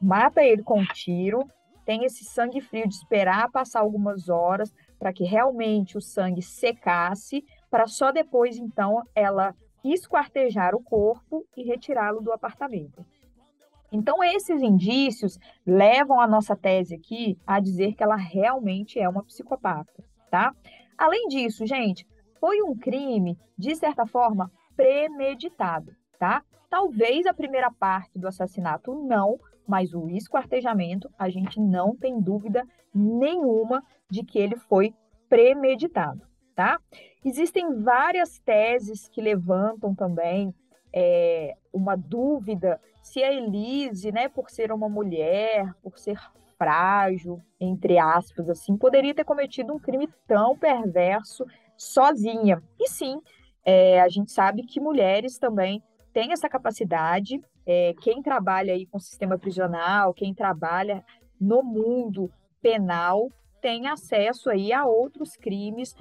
mata 0.00 0.42
ele 0.42 0.62
com 0.62 0.80
um 0.80 0.86
tiro, 0.86 1.48
tem 1.84 2.04
esse 2.04 2.24
sangue 2.24 2.60
frio 2.60 2.88
de 2.88 2.94
esperar 2.94 3.50
passar 3.50 3.80
algumas 3.80 4.28
horas 4.28 4.74
para 4.98 5.12
que 5.12 5.24
realmente 5.24 5.96
o 5.96 6.00
sangue 6.00 6.42
secasse, 6.42 7.44
para 7.70 7.86
só 7.86 8.12
depois, 8.12 8.56
então, 8.56 9.02
ela 9.14 9.54
esquartejar 9.84 10.74
o 10.74 10.82
corpo 10.82 11.44
e 11.56 11.62
retirá-lo 11.62 12.20
do 12.20 12.32
apartamento. 12.32 13.04
Então, 13.92 14.22
esses 14.22 14.60
indícios 14.62 15.38
levam 15.64 16.20
a 16.20 16.26
nossa 16.26 16.56
tese 16.56 16.94
aqui 16.94 17.38
a 17.46 17.60
dizer 17.60 17.94
que 17.94 18.02
ela 18.02 18.16
realmente 18.16 18.98
é 18.98 19.08
uma 19.08 19.22
psicopata, 19.22 20.04
tá? 20.30 20.52
Além 20.98 21.28
disso, 21.28 21.64
gente, 21.66 22.06
foi 22.40 22.62
um 22.62 22.76
crime, 22.76 23.38
de 23.56 23.74
certa 23.76 24.04
forma, 24.04 24.50
premeditado, 24.74 25.94
tá? 26.18 26.42
Talvez 26.68 27.26
a 27.26 27.34
primeira 27.34 27.70
parte 27.70 28.18
do 28.18 28.26
assassinato 28.26 28.94
não, 28.94 29.38
mas 29.66 29.94
o 29.94 30.08
esquartejamento, 30.08 31.08
a 31.18 31.28
gente 31.28 31.60
não 31.60 31.96
tem 31.96 32.20
dúvida 32.20 32.64
nenhuma 32.94 33.82
de 34.10 34.24
que 34.24 34.38
ele 34.38 34.56
foi 34.56 34.92
premeditado, 35.28 36.22
tá? 36.56 36.80
Existem 37.22 37.82
várias 37.82 38.38
teses 38.38 39.08
que 39.08 39.20
levantam 39.20 39.94
também 39.94 40.54
é, 40.92 41.54
uma 41.72 41.94
dúvida 41.94 42.80
se 43.02 43.22
a 43.22 43.30
Elise, 43.30 44.10
né, 44.10 44.28
por 44.28 44.50
ser 44.50 44.72
uma 44.72 44.88
mulher, 44.88 45.72
por 45.82 45.98
ser 45.98 46.18
frágil, 46.58 47.40
entre 47.60 47.98
aspas, 47.98 48.48
assim, 48.48 48.76
poderia 48.76 49.14
ter 49.14 49.24
cometido 49.24 49.74
um 49.74 49.78
crime 49.78 50.08
tão 50.26 50.56
perverso 50.56 51.44
sozinha. 51.76 52.62
E 52.80 52.88
sim, 52.88 53.20
é, 53.62 54.00
a 54.00 54.08
gente 54.08 54.32
sabe 54.32 54.62
que 54.62 54.80
mulheres 54.80 55.38
também 55.38 55.82
têm 56.14 56.32
essa 56.32 56.48
capacidade. 56.48 57.38
É, 57.66 57.94
quem 58.00 58.22
trabalha 58.22 58.72
aí 58.72 58.86
com 58.86 58.96
o 58.96 59.00
sistema 59.00 59.38
prisional, 59.38 60.14
quem 60.14 60.32
trabalha 60.32 61.04
no 61.38 61.62
mundo 61.62 62.30
penal, 62.62 63.28
tem 63.60 63.86
acesso 63.86 64.48
aí 64.48 64.72
a 64.72 64.86
outros 64.86 65.36
crimes 65.36 65.94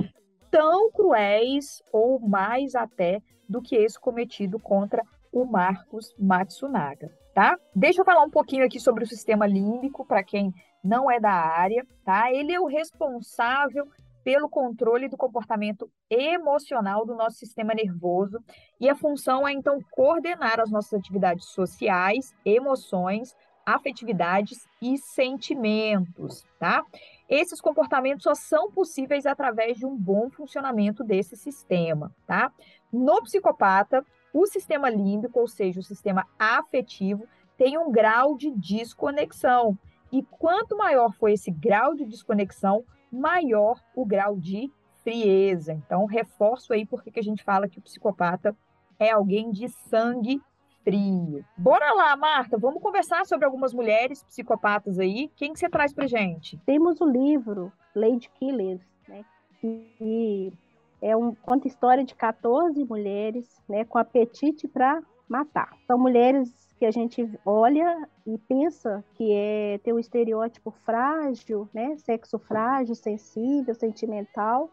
tão 0.56 0.90
cruéis 0.90 1.84
ou 1.92 2.18
mais 2.18 2.76
até 2.76 3.22
do 3.48 3.62
que 3.62 3.76
esse 3.76 4.00
cometido 4.00 4.58
contra 4.58 5.04
o 5.30 5.44
Marcos 5.44 6.16
Matsunaga, 6.18 7.12
tá? 7.34 7.60
Deixa 7.76 8.00
eu 8.00 8.06
falar 8.06 8.24
um 8.24 8.30
pouquinho 8.30 8.66
aqui 8.66 8.80
sobre 8.80 9.04
o 9.04 9.08
sistema 9.08 9.46
límbico 9.46 10.06
para 10.06 10.24
quem 10.24 10.54
não 10.82 11.12
é 11.12 11.20
da 11.20 11.34
área, 11.34 11.86
tá? 12.06 12.32
Ele 12.32 12.54
é 12.54 12.60
o 12.60 12.68
responsável 12.68 13.86
pelo 14.24 14.48
controle 14.48 15.10
do 15.10 15.18
comportamento 15.18 15.92
emocional 16.10 17.06
do 17.06 17.16
nosso 17.16 17.36
sistema 17.36 17.74
nervoso, 17.74 18.40
e 18.80 18.88
a 18.88 18.96
função 18.96 19.46
é 19.46 19.52
então 19.52 19.78
coordenar 19.92 20.62
as 20.62 20.72
nossas 20.72 20.94
atividades 20.94 21.48
sociais, 21.50 22.34
emoções, 22.46 23.36
afetividades 23.66 24.68
e 24.82 24.98
sentimentos, 24.98 26.46
tá? 26.60 26.86
Esses 27.28 27.60
comportamentos 27.60 28.24
só 28.24 28.36
são 28.36 28.72
possíveis 28.72 29.26
através 29.26 29.78
de 29.78 29.86
um 29.86 29.96
bom 29.96 30.30
funcionamento 30.30 31.04
desse 31.04 31.36
sistema, 31.36 32.14
tá? 32.28 32.52
No 32.94 33.22
psicopata, 33.24 34.06
o 34.32 34.46
sistema 34.46 34.90
límbico, 34.90 35.40
ou 35.40 35.48
seja, 35.48 35.80
o 35.80 35.84
sistema 35.84 36.28
afetivo, 36.38 37.26
tem 37.58 37.78
um 37.78 37.92
grau 37.92 38.38
de 38.38 38.52
desconexão. 38.52 39.78
E 40.12 40.22
quanto 40.24 40.78
maior 40.78 41.14
for 41.14 41.30
esse 41.30 41.50
grau 41.50 41.96
de 41.96 42.06
desconexão, 42.06 42.84
maior 43.12 43.82
o 43.96 44.06
grau 44.06 44.38
de 44.38 44.72
frieza. 45.04 45.74
Então, 45.74 46.06
reforço 46.06 46.74
aí 46.74 46.86
porque 46.86 47.12
que 47.12 47.20
a 47.20 47.24
gente 47.24 47.44
fala 47.44 47.68
que 47.68 47.80
o 47.80 47.82
psicopata 47.82 48.56
é 49.00 49.12
alguém 49.12 49.52
de 49.52 49.68
sangue 49.70 50.42
frio. 50.86 51.44
Bora 51.58 51.92
lá, 51.94 52.16
Marta, 52.16 52.58
vamos 52.58 52.82
conversar 52.82 53.26
sobre 53.26 53.44
algumas 53.44 53.74
mulheres 53.74 54.24
psicopatas 54.24 55.00
aí. 55.00 55.30
Quem 55.36 55.52
que 55.52 55.60
você 55.60 55.68
traz 55.68 55.92
pra 55.92 56.06
gente? 56.06 56.58
Temos 56.66 57.02
o 57.02 57.06
livro 57.06 57.74
Lady 57.96 58.30
Killers, 58.40 58.82
né? 59.10 59.26
Que 59.60 60.54
é 61.02 61.18
um 61.18 61.34
conta 61.34 61.68
história 61.68 62.04
de 62.04 62.14
14 62.14 62.84
mulheres, 62.86 63.62
né, 63.68 63.84
com 63.84 63.98
apetite 63.98 64.68
para 64.68 65.02
matar. 65.28 65.76
São 65.88 65.98
mulheres 65.98 66.54
que 66.78 66.86
a 66.86 66.92
gente 66.92 67.28
olha 67.46 68.08
e 68.28 68.38
pensa 68.38 69.04
que 69.16 69.34
é 69.34 69.80
ter 69.84 69.94
um 69.94 70.00
estereótipo 70.00 70.72
frágil, 70.86 71.68
né? 71.74 71.96
Sexo 71.98 72.38
frágil, 72.38 72.94
sensível, 72.96 73.74
sentimental, 73.74 74.70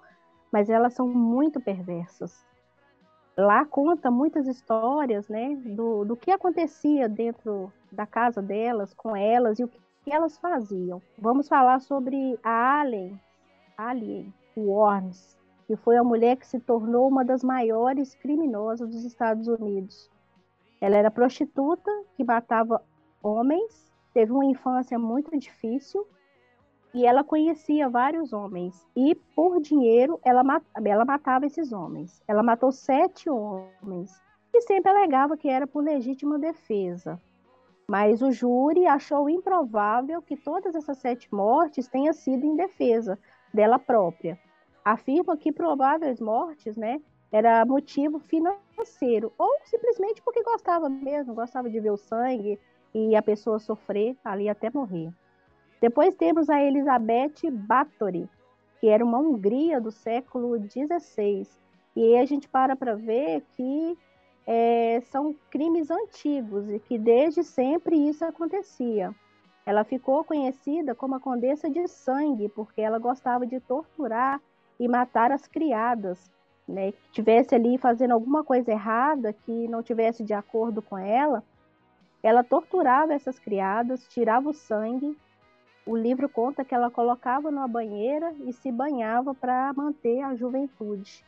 mas 0.53 0.69
elas 0.69 0.95
são 0.95 1.09
muito 1.09 1.61
perversas. 1.61 2.45
Lá 3.37 3.65
conta 3.65 4.11
muitas 4.11 4.47
histórias, 4.47 5.29
né, 5.29 5.55
do, 5.57 6.05
do 6.05 6.17
que 6.17 6.31
acontecia 6.31 7.09
dentro 7.09 7.73
da 7.91 8.07
casa 8.07 8.43
delas, 8.43 8.93
com 8.93 9.17
elas 9.17 9.59
e 9.59 9.65
o 9.65 9.69
que 9.69 10.13
elas 10.13 10.37
faziam. 10.37 11.01
Vamos 11.19 11.49
falar 11.49 11.81
sobre 11.81 12.39
a 12.43 12.81
Alien, 12.81 13.19
Alien 13.77 14.33
Worms, 14.57 15.39
que 15.67 15.77
foi 15.77 15.97
a 15.97 16.05
mulher 16.05 16.37
que 16.37 16.47
se 16.47 16.61
tornou 16.61 17.09
uma 17.09 17.25
das 17.25 17.43
maiores 17.43 18.15
criminosas 18.15 18.91
dos 18.91 19.05
Estados 19.05 19.49
Unidos. 19.49 20.11
Ela 20.81 20.97
era 20.97 21.11
prostituta 21.11 21.91
que 22.17 22.25
matava 22.25 22.83
homens, 23.23 23.91
teve 24.13 24.33
uma 24.33 24.45
infância 24.45 24.99
muito 24.99 25.39
difícil 25.39 26.07
e 26.95 27.07
ela 27.07 27.25
conhecia 27.25 27.89
vários 27.89 28.33
homens. 28.33 28.87
E 28.95 29.15
por 29.35 29.61
dinheiro 29.61 30.21
ela, 30.25 30.43
ela 30.85 31.05
matava 31.05 31.47
esses 31.47 31.73
homens. 31.73 32.23
Ela 32.29 32.43
matou 32.43 32.71
sete 32.71 33.31
homens 33.31 34.21
e 34.53 34.61
sempre 34.63 34.91
alegava 34.91 35.37
que 35.37 35.49
era 35.49 35.67
por 35.67 35.83
legítima 35.83 36.39
defesa. 36.39 37.21
Mas 37.89 38.23
o 38.23 38.31
júri 38.31 38.87
achou 38.87 39.29
improvável 39.29 40.23
que 40.23 40.37
todas 40.37 40.75
essas 40.75 40.99
sete 40.99 41.33
mortes 41.33 41.89
tenham 41.89 42.13
sido 42.13 42.45
em 42.45 42.57
defesa 42.57 43.19
dela 43.53 43.79
própria. 43.79 44.39
Afirma 44.85 45.37
que 45.37 45.53
prováveis 45.53 46.21
mortes, 46.21 46.77
né, 46.77 47.01
era 47.31 47.65
motivo 47.65 48.19
financeiro, 48.19 49.33
ou 49.39 49.59
simplesmente 49.65 50.21
porque 50.23 50.43
gostava 50.43 50.89
mesmo, 50.89 51.35
gostava 51.35 51.71
de 51.71 51.81
ver 51.81 51.91
o 51.91 51.97
sangue 51.97 52.59
e 52.95 53.17
a 53.17 53.23
pessoa 53.23 53.59
sofrer 53.59 54.17
ali 54.25 54.49
até 54.49 54.71
morrer. 54.71 55.13
Depois 55.83 56.15
temos 56.15 56.49
a 56.49 56.63
Elizabeth 56.63 57.51
Bathory, 57.51 58.31
que 58.81 58.87
era 58.87 59.05
uma 59.05 59.19
Hungria 59.19 59.81
do 59.81 59.91
século 59.91 60.57
XVI. 60.57 61.45
E 61.97 62.05
aí 62.05 62.19
a 62.19 62.25
gente 62.25 62.49
para 62.49 62.77
para 62.77 62.95
ver 62.95 63.43
que 63.57 63.99
é, 64.47 65.01
são 65.11 65.35
crimes 65.51 65.91
antigos 65.91 66.71
e 66.71 66.79
que 66.79 66.97
desde 66.97 67.43
sempre 67.43 67.97
isso 67.97 68.25
acontecia. 68.25 69.13
Ela 69.67 69.83
ficou 69.83 70.23
conhecida 70.23 70.95
como 70.95 71.17
a 71.17 71.21
Condessa 71.21 71.69
de 71.69 71.89
Sangue, 71.89 72.49
porque 72.49 72.81
ela 72.81 73.01
gostava 73.01 73.45
de 73.45 73.59
torturar 73.59 74.41
e 74.79 74.87
matar 74.87 75.33
as 75.33 75.49
criadas, 75.49 76.31
né, 76.67 76.93
que 76.93 77.11
tivesse 77.11 77.57
ali 77.57 77.77
fazendo 77.77 78.13
alguma 78.13 78.45
coisa 78.45 78.71
errada, 78.71 79.33
que 79.33 79.67
não 79.67 79.83
tivesse 79.83 80.23
de 80.23 80.33
acordo 80.33 80.81
com 80.81 80.97
ela, 80.97 81.43
ela 82.23 82.45
torturava 82.45 83.13
essas 83.13 83.37
criadas, 83.41 84.07
tirava 84.07 84.49
o 84.49 84.55
sangue. 84.55 85.17
O 85.85 85.97
livro 85.97 86.29
conta 86.29 86.65
que 86.65 86.75
ela 86.75 86.91
colocava 86.91 87.51
numa 87.51 87.67
banheira 87.67 88.33
e 88.45 88.53
se 88.53 88.71
banhava 88.71 89.35
para 89.35 89.73
manter 89.73 90.23
a 90.23 90.35
juventude. 90.35 91.25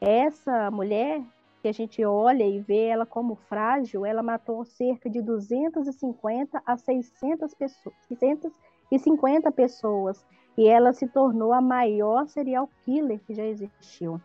Essa 0.00 0.70
mulher 0.70 1.22
que 1.62 1.68
a 1.68 1.72
gente 1.72 2.04
olha 2.04 2.44
e 2.44 2.60
vê 2.60 2.86
ela 2.86 3.06
como 3.06 3.36
frágil, 3.48 4.04
ela 4.04 4.22
matou 4.22 4.64
cerca 4.64 5.08
de 5.08 5.22
250 5.22 6.62
a 6.66 6.76
600 6.76 7.54
pessoas, 7.54 7.96
650 8.08 9.52
pessoas, 9.52 10.26
e 10.56 10.66
ela 10.66 10.92
se 10.92 11.06
tornou 11.06 11.52
a 11.52 11.60
maior 11.60 12.26
serial 12.26 12.68
killer 12.84 13.20
que 13.26 13.34
já 13.34 13.44
existiu. 13.44 14.20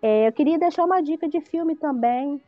É, 0.00 0.28
eu 0.28 0.32
queria 0.32 0.58
deixar 0.58 0.84
uma 0.84 1.02
dica 1.02 1.28
de 1.28 1.40
filme 1.40 1.74
também, 1.74 2.40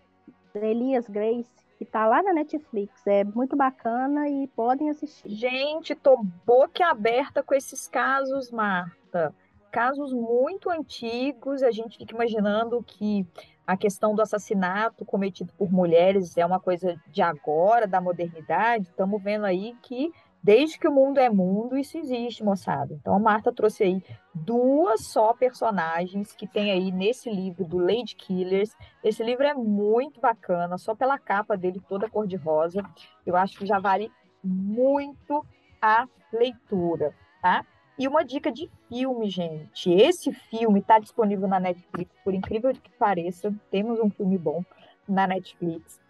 Elias 0.55 1.09
Grace, 1.09 1.51
que 1.81 1.85
está 1.85 2.07
lá 2.07 2.23
na 2.23 2.35
Netflix. 2.35 3.07
É 3.07 3.25
muito 3.25 3.57
bacana 3.57 4.29
e 4.29 4.47
podem 4.49 4.91
assistir. 4.91 5.27
Gente, 5.31 5.95
tô 5.95 6.23
boca 6.45 6.87
aberta 6.87 7.43
com 7.43 7.55
esses 7.55 7.89
casos, 7.89 8.51
Marta. 8.51 9.35
Casos 9.73 10.13
muito 10.13 10.69
antigos, 10.69 11.63
a 11.63 11.71
gente 11.71 11.97
fica 11.97 12.15
imaginando 12.15 12.83
que 12.83 13.27
a 13.67 13.79
questão 13.79 14.15
do 14.15 14.21
assassinato 14.21 15.07
cometido 15.07 15.55
por 15.55 15.73
mulheres 15.73 16.37
é 16.37 16.45
uma 16.45 16.61
coisa 16.61 17.01
de 17.07 17.23
agora, 17.23 17.87
da 17.87 17.99
modernidade. 17.99 18.89
Estamos 18.89 19.23
vendo 19.23 19.47
aí 19.47 19.75
que 19.81 20.13
Desde 20.42 20.78
que 20.78 20.88
o 20.88 20.92
mundo 20.92 21.18
é 21.18 21.28
mundo, 21.28 21.76
isso 21.76 21.99
existe, 21.99 22.42
moçada. 22.42 22.94
Então 22.94 23.14
a 23.14 23.18
Marta 23.18 23.52
trouxe 23.52 23.85
aí 23.85 24.02
duas 24.35 25.04
só 25.06 25.35
personagens 25.35 26.32
que 26.32 26.47
tem 26.47 26.70
aí 26.70 26.90
nesse 26.90 27.30
livro 27.30 27.64
do 27.64 27.76
Lady 27.76 28.16
Killers. 28.16 28.75
Esse 29.04 29.23
livro 29.23 29.44
é 29.44 29.52
muito 29.52 30.18
bacana, 30.18 30.78
só 30.78 30.94
pela 30.94 31.18
capa 31.18 31.56
dele 31.59 31.82
toda 31.87 32.09
cor-de-rosa. 32.09 32.82
Eu 33.26 33.37
acho 33.37 33.59
que 33.59 33.66
já 33.66 33.78
vale 33.78 34.11
muito 34.42 35.44
a 35.80 36.06
leitura, 36.32 37.14
tá? 37.42 37.66
E 37.99 38.09
uma 38.09 38.25
dica 38.25 38.50
de 38.50 38.70
filme, 38.88 39.28
gente. 39.28 39.92
Esse 39.92 40.32
filme 40.32 40.80
está 40.80 40.99
disponível 40.99 41.47
na 41.47 41.61
Netflix, 41.61 42.11
por 42.25 42.32
incrível 42.32 42.73
que 42.73 42.90
pareça, 42.99 43.54
temos 43.70 44.00
um 44.00 44.09
filme 44.09 44.38
bom 44.38 44.64
na 45.06 45.26
Netflix. 45.26 46.00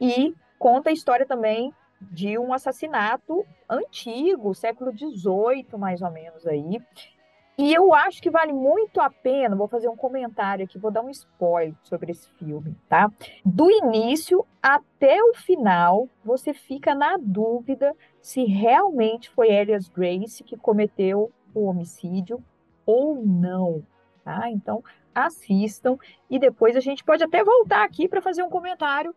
E 0.00 0.34
conta 0.58 0.90
a 0.90 0.92
história 0.92 1.24
também 1.24 1.72
de 2.10 2.38
um 2.38 2.52
assassinato 2.52 3.44
antigo, 3.68 4.54
século 4.54 4.92
XVIII, 4.92 5.78
mais 5.78 6.02
ou 6.02 6.10
menos 6.10 6.46
aí. 6.46 6.80
E 7.58 7.72
eu 7.72 7.94
acho 7.94 8.20
que 8.20 8.30
vale 8.30 8.52
muito 8.52 9.00
a 9.00 9.08
pena, 9.08 9.56
vou 9.56 9.66
fazer 9.66 9.88
um 9.88 9.96
comentário 9.96 10.64
aqui, 10.64 10.78
vou 10.78 10.90
dar 10.90 11.00
um 11.00 11.08
spoiler 11.08 11.74
sobre 11.82 12.12
esse 12.12 12.28
filme, 12.32 12.76
tá? 12.86 13.10
Do 13.42 13.70
início 13.70 14.46
até 14.62 15.22
o 15.22 15.32
final, 15.32 16.06
você 16.22 16.52
fica 16.52 16.94
na 16.94 17.16
dúvida 17.16 17.94
se 18.20 18.44
realmente 18.44 19.30
foi 19.30 19.50
Elias 19.50 19.88
Grace 19.88 20.44
que 20.44 20.56
cometeu 20.56 21.32
o 21.54 21.64
homicídio 21.64 22.44
ou 22.84 23.24
não, 23.24 23.82
tá? 24.22 24.50
Então, 24.50 24.84
assistam 25.14 25.96
e 26.28 26.38
depois 26.38 26.76
a 26.76 26.80
gente 26.80 27.02
pode 27.02 27.24
até 27.24 27.42
voltar 27.42 27.84
aqui 27.84 28.06
para 28.06 28.20
fazer 28.20 28.42
um 28.42 28.50
comentário 28.50 29.14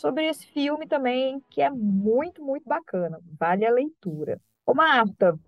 sobre 0.00 0.26
esse 0.26 0.46
filme 0.46 0.86
também, 0.86 1.40
que 1.50 1.60
é 1.60 1.70
muito, 1.70 2.42
muito 2.42 2.66
bacana. 2.66 3.20
Vale 3.38 3.66
a 3.66 3.70
leitura. 3.70 4.40
Ô, 4.64 4.72
Marta, 4.74 5.38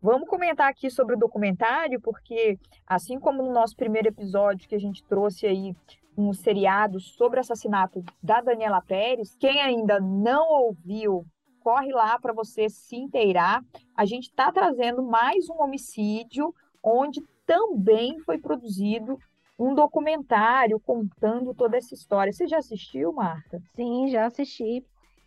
vamos 0.00 0.26
comentar 0.26 0.70
aqui 0.70 0.90
sobre 0.90 1.14
o 1.14 1.18
documentário, 1.18 2.00
porque 2.00 2.58
assim 2.86 3.20
como 3.20 3.42
no 3.42 3.52
nosso 3.52 3.76
primeiro 3.76 4.08
episódio 4.08 4.68
que 4.68 4.74
a 4.74 4.80
gente 4.80 5.04
trouxe 5.04 5.46
aí 5.46 5.76
um 6.16 6.32
seriado 6.32 6.98
sobre 6.98 7.38
o 7.38 7.40
assassinato 7.40 8.02
da 8.22 8.40
Daniela 8.40 8.80
Pérez, 8.80 9.36
quem 9.38 9.60
ainda 9.60 10.00
não 10.00 10.48
ouviu, 10.48 11.26
corre 11.60 11.92
lá 11.92 12.18
para 12.18 12.32
você 12.32 12.70
se 12.70 12.96
inteirar. 12.96 13.62
A 13.94 14.06
gente 14.06 14.28
está 14.28 14.50
trazendo 14.50 15.02
mais 15.02 15.50
um 15.50 15.60
homicídio 15.60 16.54
onde 16.82 17.20
também 17.44 18.18
foi 18.20 18.38
produzido 18.38 19.18
um 19.58 19.74
documentário 19.74 20.80
contando 20.80 21.54
toda 21.54 21.76
essa 21.76 21.94
história. 21.94 22.32
Você 22.32 22.46
já 22.46 22.58
assistiu, 22.58 23.12
Marta? 23.12 23.62
Sim, 23.74 24.08
já 24.08 24.26
assisti. 24.26 24.84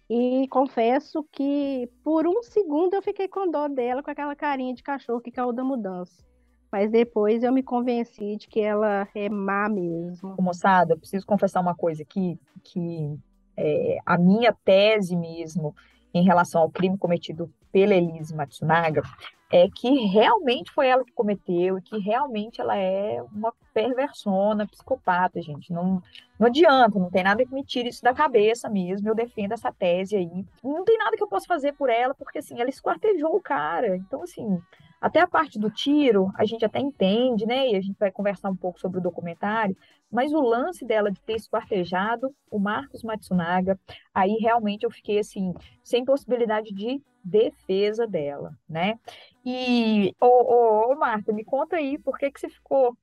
E 0.10 0.48
confesso 0.50 1.24
que 1.32 1.90
por 2.04 2.26
um 2.28 2.42
segundo 2.42 2.94
eu 2.94 3.02
fiquei 3.02 3.28
com 3.28 3.50
dó 3.50 3.68
dela, 3.68 4.02
com 4.02 4.10
aquela 4.10 4.36
carinha 4.36 4.74
de 4.74 4.82
cachorro 4.84 5.20
que 5.20 5.32
caiu 5.32 5.52
da 5.52 5.64
mudança. 5.64 6.26
Mas 6.72 6.92
depois 6.92 7.44
eu 7.44 7.52
me 7.52 7.64
convenci 7.64 8.38
de 8.38 8.48
que 8.48 8.60
ela 8.60 9.08
é 9.16 9.30
má 9.30 9.70
mesmo. 9.70 10.36
Moçada, 10.40 10.94
eu 10.94 10.98
preciso 10.98 11.26
confessar 11.26 11.62
uma 11.62 11.76
coisa 11.76 12.04
aqui, 12.04 12.40
que 12.64 13.18
é, 13.56 13.98
a 14.06 14.18
minha 14.18 14.54
tese 14.66 15.16
mesmo 15.16 15.76
em 16.14 16.24
relação 16.24 16.62
ao 16.62 16.70
crime 16.70 16.98
cometido 16.98 17.52
pela 17.72 17.94
Elise 17.94 18.36
Matsunaga 18.36 19.02
é 19.50 19.70
que 19.70 19.90
realmente 20.08 20.72
foi 20.72 20.88
ela 20.88 21.06
que 21.06 21.12
cometeu 21.14 21.78
e 21.78 21.82
que 21.82 21.98
realmente 21.98 22.60
ela 22.60 22.76
é 22.78 23.22
uma 23.32 23.54
perversona, 23.74 24.68
psicopata, 24.68 25.42
gente. 25.42 25.72
Não, 25.72 26.02
não 26.38 26.48
adianta, 26.48 27.00
não 27.00 27.10
tem 27.10 27.24
nada 27.24 27.46
que 27.46 27.54
me 27.54 27.64
tire 27.64 27.88
isso 27.88 28.04
da 28.04 28.14
cabeça 28.14 28.70
mesmo. 28.70 29.08
Eu 29.08 29.16
defendo 29.16 29.54
essa 29.54 29.72
tese 29.72 30.18
aí. 30.18 30.46
Não 30.62 30.84
tem 30.84 30.98
nada 30.98 31.16
que 31.16 31.24
eu 31.24 31.30
possa 31.30 31.46
fazer 31.48 31.74
por 31.74 31.90
ela, 31.90 32.14
porque 32.14 32.40
assim, 32.40 32.60
ela 32.60 32.70
esquartejou 32.70 33.36
o 33.36 33.42
cara. 33.42 33.96
Então, 33.96 34.22
assim, 34.22 34.62
até 35.00 35.22
a 35.22 35.28
parte 35.28 35.58
do 35.58 35.70
tiro, 35.70 36.32
a 36.36 36.44
gente 36.44 36.66
até 36.66 36.80
entende, 36.80 37.46
né? 37.46 37.70
E 37.70 37.76
a 37.76 37.82
gente 37.82 37.98
vai 37.98 38.12
conversar 38.12 38.50
um 38.50 38.56
pouco 38.56 38.80
sobre 38.80 39.00
o 39.00 39.04
documentário, 39.04 39.78
mas 40.12 40.34
o 40.34 40.42
lance 40.42 40.86
dela 40.86 41.12
de 41.12 41.22
ter 41.22 41.36
esquartejado 41.36 42.34
o 42.50 42.60
Marcos 42.60 43.04
Matsunaga, 43.04 43.80
aí 44.14 44.38
realmente 44.40 44.84
eu 44.84 44.92
fiquei 44.92 45.20
assim, 45.20 45.54
sem 45.84 46.06
possibilidade 46.06 46.74
de 46.74 47.02
defesa 47.24 48.08
dela, 48.08 48.58
né? 48.70 48.98
E, 49.46 50.16
ô, 50.20 50.26
ô, 50.26 50.92
ô 50.92 50.96
Marta, 50.96 51.34
me 51.34 51.44
conta 51.44 51.76
aí, 51.76 51.98
por 51.98 52.18
que 52.18 52.32
que 52.32 52.40
você 52.40 52.50
ficou 52.50 52.98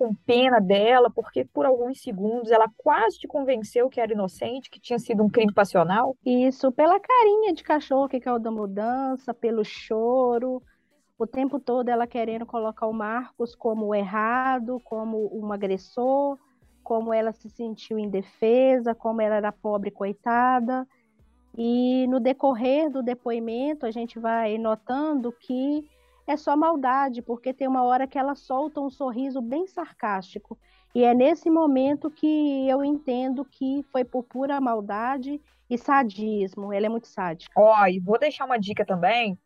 com 0.00 0.14
pena 0.14 0.58
dela, 0.58 1.10
porque 1.10 1.44
por 1.44 1.66
alguns 1.66 2.00
segundos 2.00 2.50
ela 2.50 2.66
quase 2.78 3.18
te 3.18 3.28
convenceu 3.28 3.90
que 3.90 4.00
era 4.00 4.14
inocente, 4.14 4.70
que 4.70 4.80
tinha 4.80 4.98
sido 4.98 5.22
um 5.22 5.28
crime 5.28 5.52
passional? 5.52 6.16
Isso, 6.24 6.72
pela 6.72 6.98
carinha 6.98 7.52
de 7.52 7.62
cachorro 7.62 8.08
que 8.08 8.18
caiu 8.18 8.38
da 8.38 8.50
mudança, 8.50 9.34
pelo 9.34 9.62
choro, 9.62 10.62
o 11.20 11.26
tempo 11.26 11.60
todo 11.60 11.90
ela 11.90 12.06
querendo 12.06 12.46
colocar 12.46 12.86
o 12.86 12.94
Marcos 12.94 13.54
como 13.54 13.94
errado, 13.94 14.80
como 14.82 15.30
um 15.38 15.52
agressor, 15.52 16.38
como 16.82 17.12
ela 17.12 17.30
se 17.30 17.50
sentiu 17.50 17.98
indefesa, 17.98 18.94
como 18.94 19.20
ela 19.20 19.36
era 19.36 19.52
pobre 19.52 19.90
coitada. 19.90 20.88
E 21.58 22.06
no 22.08 22.20
decorrer 22.20 22.90
do 22.90 23.02
depoimento, 23.02 23.84
a 23.84 23.90
gente 23.90 24.18
vai 24.18 24.56
notando 24.56 25.30
que 25.30 25.86
é 26.26 26.38
só 26.38 26.56
maldade, 26.56 27.20
porque 27.20 27.52
tem 27.52 27.68
uma 27.68 27.82
hora 27.82 28.06
que 28.06 28.18
ela 28.18 28.34
solta 28.34 28.80
um 28.80 28.88
sorriso 28.88 29.42
bem 29.42 29.66
sarcástico. 29.66 30.58
E 30.94 31.04
é 31.04 31.12
nesse 31.12 31.50
momento 31.50 32.10
que 32.10 32.66
eu 32.66 32.82
entendo 32.82 33.44
que 33.44 33.84
foi 33.92 34.06
por 34.06 34.24
pura 34.24 34.58
maldade 34.58 35.38
e 35.68 35.76
sadismo. 35.76 36.72
Ela 36.72 36.86
é 36.86 36.88
muito 36.88 37.08
sádica. 37.08 37.52
Ó, 37.60 37.82
oh, 37.82 37.86
e 37.86 38.00
vou 38.00 38.18
deixar 38.18 38.46
uma 38.46 38.58
dica 38.58 38.86
também. 38.86 39.38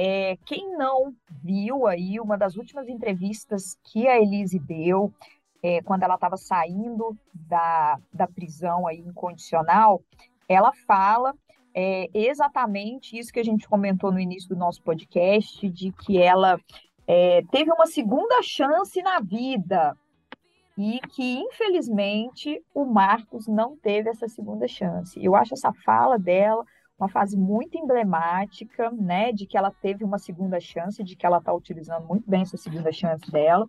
É, 0.00 0.38
quem 0.46 0.76
não 0.76 1.12
viu 1.42 1.84
aí 1.84 2.20
uma 2.20 2.38
das 2.38 2.54
últimas 2.54 2.88
entrevistas 2.88 3.76
que 3.82 4.06
a 4.06 4.16
Elise 4.16 4.56
deu, 4.56 5.12
é, 5.60 5.82
quando 5.82 6.04
ela 6.04 6.14
estava 6.14 6.36
saindo 6.36 7.18
da, 7.34 7.98
da 8.14 8.28
prisão 8.28 8.86
aí 8.86 9.00
incondicional, 9.00 10.00
ela 10.48 10.72
fala 10.86 11.34
é, 11.74 12.08
exatamente 12.14 13.18
isso 13.18 13.32
que 13.32 13.40
a 13.40 13.44
gente 13.44 13.68
comentou 13.68 14.12
no 14.12 14.20
início 14.20 14.48
do 14.50 14.54
nosso 14.54 14.80
podcast, 14.84 15.68
de 15.68 15.90
que 15.90 16.16
ela 16.16 16.60
é, 17.04 17.42
teve 17.50 17.72
uma 17.72 17.86
segunda 17.86 18.40
chance 18.40 19.02
na 19.02 19.18
vida 19.18 19.96
e 20.76 21.00
que, 21.08 21.40
infelizmente, 21.40 22.62
o 22.72 22.84
Marcos 22.84 23.48
não 23.48 23.76
teve 23.76 24.10
essa 24.10 24.28
segunda 24.28 24.68
chance. 24.68 25.18
Eu 25.20 25.34
acho 25.34 25.54
essa 25.54 25.72
fala 25.72 26.16
dela 26.16 26.64
uma 26.98 27.08
fase 27.08 27.36
muito 27.36 27.78
emblemática, 27.78 28.90
né, 28.90 29.32
de 29.32 29.46
que 29.46 29.56
ela 29.56 29.70
teve 29.70 30.04
uma 30.04 30.18
segunda 30.18 30.58
chance, 30.58 31.02
de 31.02 31.14
que 31.14 31.24
ela 31.24 31.38
está 31.38 31.52
utilizando 31.52 32.06
muito 32.06 32.28
bem 32.28 32.42
essa 32.42 32.56
segunda 32.56 32.90
chance 32.90 33.30
dela. 33.30 33.68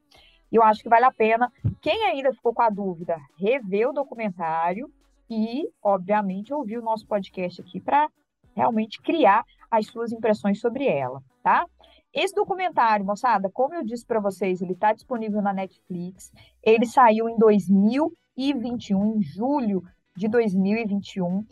E 0.51 0.55
eu 0.55 0.63
acho 0.63 0.81
que 0.81 0.89
vale 0.89 1.05
a 1.05 1.11
pena, 1.11 1.51
quem 1.79 2.05
ainda 2.05 2.33
ficou 2.33 2.53
com 2.53 2.63
a 2.63 2.69
dúvida, 2.69 3.17
rever 3.37 3.89
o 3.89 3.93
documentário 3.93 4.91
e, 5.29 5.69
obviamente, 5.81 6.51
ouvir 6.51 6.79
o 6.79 6.83
nosso 6.83 7.05
podcast 7.05 7.61
aqui 7.61 7.79
para 7.79 8.09
realmente 8.55 8.99
criar 9.01 9.43
as 9.69 9.85
suas 9.85 10.11
impressões 10.11 10.59
sobre 10.59 10.87
ela, 10.87 11.21
tá? 11.43 11.67
Esse 12.11 12.33
documentário, 12.33 13.05
moçada, 13.05 13.51
como 13.51 13.75
eu 13.75 13.83
disse 13.83 14.03
para 14.03 14.19
vocês, 14.19 14.59
ele 14.61 14.73
está 14.73 14.91
disponível 14.91 15.43
na 15.43 15.53
Netflix. 15.53 16.31
Ele 16.63 16.87
saiu 16.87 17.29
em 17.29 17.37
2021, 17.37 19.17
em 19.17 19.21
julho 19.21 19.83
de 20.17 20.27
2021, 20.27 21.45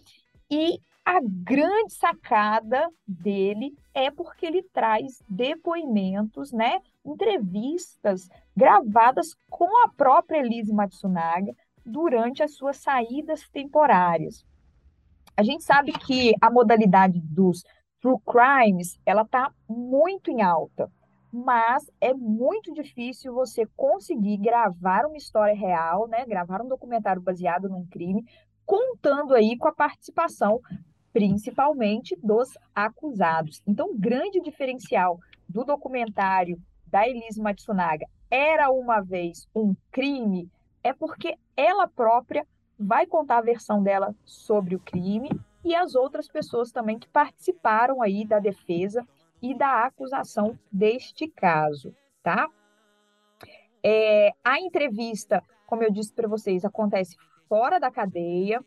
e 0.50 0.80
a 1.10 1.22
grande 1.24 1.94
sacada 1.94 2.86
dele 3.08 3.74
é 3.94 4.12
porque 4.12 4.46
ele 4.46 4.62
traz 4.74 5.24
depoimentos, 5.30 6.52
né, 6.52 6.82
entrevistas 7.06 8.28
gravadas 8.54 9.34
com 9.50 9.70
a 9.86 9.88
própria 9.88 10.40
Elise 10.40 10.74
Matsunaga, 10.74 11.56
durante 11.86 12.44
as 12.44 12.56
suas 12.56 12.76
saídas 12.76 13.48
temporárias. 13.48 14.46
A 15.38 15.44
gente 15.44 15.64
sabe 15.64 15.94
que 15.94 16.34
a 16.42 16.52
modalidade 16.52 17.22
dos 17.22 17.64
true 18.02 18.20
crimes, 18.26 19.00
ela 19.06 19.22
está 19.22 19.50
muito 19.70 20.30
em 20.30 20.42
alta. 20.42 20.92
mas 21.32 21.90
é 22.02 22.14
muito 22.14 22.74
difícil 22.74 23.34
você 23.34 23.66
conseguir 23.76 24.38
gravar 24.38 25.06
uma 25.06 25.18
história 25.18 25.56
real, 25.56 26.08
né? 26.08 26.26
Gravar 26.26 26.62
um 26.62 26.68
documentário 26.68 27.22
baseado 27.22 27.70
num 27.70 27.86
crime, 27.86 28.26
contando 28.66 29.34
aí 29.34 29.58
com 29.58 29.68
a 29.68 29.74
participação 29.74 30.60
principalmente 31.18 32.16
dos 32.22 32.56
acusados. 32.76 33.64
Então, 33.66 33.90
o 33.90 33.98
grande 33.98 34.40
diferencial 34.40 35.20
do 35.50 35.64
documentário 35.64 36.62
da 36.86 37.10
Elise 37.10 37.42
Matsunaga 37.42 38.06
era 38.30 38.70
uma 38.70 39.02
vez 39.02 39.48
um 39.56 39.76
crime 39.92 40.48
é 40.84 40.94
porque 40.94 41.36
ela 41.56 41.88
própria 41.88 42.46
vai 42.80 43.08
contar 43.08 43.40
a 43.40 43.42
versão 43.42 43.82
dela 43.82 44.16
sobre 44.24 44.76
o 44.76 44.80
crime 44.80 45.30
e 45.66 45.74
as 45.74 45.96
outras 45.96 46.28
pessoas 46.28 46.72
também 46.72 47.00
que 47.00 47.08
participaram 47.08 48.00
aí 48.00 48.24
da 48.24 48.38
defesa 48.38 49.04
e 49.42 49.58
da 49.58 49.86
acusação 49.86 50.58
deste 50.72 51.28
caso, 51.28 51.96
tá? 52.22 52.48
É, 53.84 54.34
a 54.44 54.62
entrevista, 54.62 55.44
como 55.66 55.82
eu 55.82 55.92
disse 55.92 56.14
para 56.14 56.28
vocês, 56.28 56.64
acontece 56.64 57.16
fora 57.50 57.80
da 57.80 57.90
cadeia, 57.90 58.64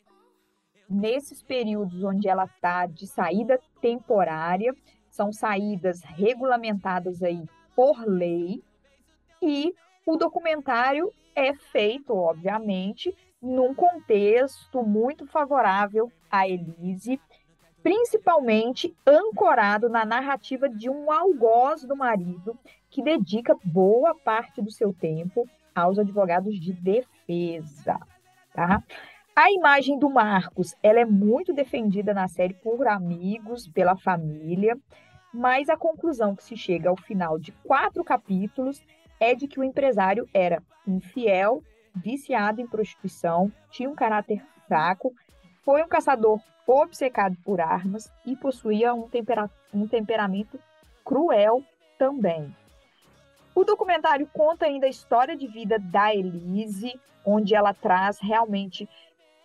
nesses 0.90 1.42
períodos 1.42 2.03
onde 2.03 2.29
ela 2.29 2.44
está 2.44 2.85
de 2.87 3.07
saída 3.07 3.61
temporária, 3.81 4.74
são 5.09 5.33
saídas 5.33 6.03
regulamentadas 6.03 7.22
aí 7.22 7.44
por 7.76 8.05
lei, 8.05 8.62
e 9.40 9.72
o 10.05 10.16
documentário 10.16 11.12
é 11.35 11.55
feito, 11.55 12.14
obviamente, 12.14 13.14
num 13.40 13.74
contexto 13.74 14.83
muito 14.83 15.26
favorável 15.26 16.12
a 16.31 16.46
Elise, 16.46 17.18
principalmente 17.83 18.94
ancorado 19.07 19.88
na 19.88 20.05
narrativa 20.05 20.68
de 20.68 20.90
um 20.90 21.11
algoz 21.11 21.85
do 21.85 21.96
marido 21.96 22.59
que 22.90 23.03
dedica 23.03 23.57
boa 23.64 24.14
parte 24.14 24.61
do 24.61 24.70
seu 24.70 24.92
tempo 24.92 25.48
aos 25.74 25.98
advogados 25.98 26.61
de 26.61 26.72
defesa, 26.74 27.98
tá? 28.53 28.83
A 29.42 29.50
imagem 29.50 29.98
do 29.98 30.11
Marcos, 30.11 30.76
ela 30.83 31.00
é 31.00 31.05
muito 31.07 31.55
defendida 31.55 32.12
na 32.12 32.29
série 32.29 32.53
por 32.53 32.87
amigos, 32.87 33.66
pela 33.66 33.96
família, 33.96 34.76
mas 35.33 35.70
a 35.70 35.79
conclusão 35.79 36.37
que 36.37 36.44
se 36.44 36.59
chega 36.59 36.90
ao 36.90 36.96
final 36.98 37.38
de 37.38 37.50
quatro 37.64 38.05
capítulos 38.05 38.85
é 39.18 39.35
de 39.35 39.48
que 39.48 39.59
o 39.59 39.64
empresário 39.64 40.29
era 40.35 40.62
infiel, 40.87 41.64
viciado 41.96 42.61
em 42.61 42.66
prostituição, 42.66 43.50
tinha 43.70 43.88
um 43.88 43.94
caráter 43.94 44.44
fraco, 44.68 45.11
foi 45.62 45.83
um 45.83 45.88
caçador 45.88 46.38
obcecado 46.66 47.35
por 47.42 47.62
armas 47.62 48.12
e 48.26 48.37
possuía 48.37 48.92
um, 48.92 49.09
tempera 49.09 49.48
um 49.72 49.88
temperamento 49.88 50.61
cruel 51.03 51.64
também. 51.98 52.55
O 53.55 53.64
documentário 53.64 54.29
conta 54.35 54.66
ainda 54.66 54.85
a 54.85 54.90
história 54.90 55.35
de 55.35 55.46
vida 55.46 55.79
da 55.79 56.14
Elise, 56.14 56.92
onde 57.24 57.55
ela 57.55 57.72
traz 57.72 58.18
realmente 58.20 58.87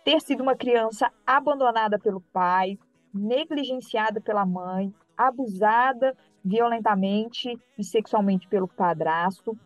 ter 0.06 0.20
sido 0.20 0.40
uma 0.40 0.54
criança 0.54 1.10
abandonada 1.26 1.98
pelo 1.98 2.20
pai, 2.32 2.78
negligenciada 3.12 4.20
pela 4.20 4.46
mãe, 4.46 4.94
abusada 5.18 6.16
violentamente 6.44 7.58
e 7.76 7.82
sexualmente 7.82 8.46
pelo 8.46 8.68
padrasto. 8.68 9.58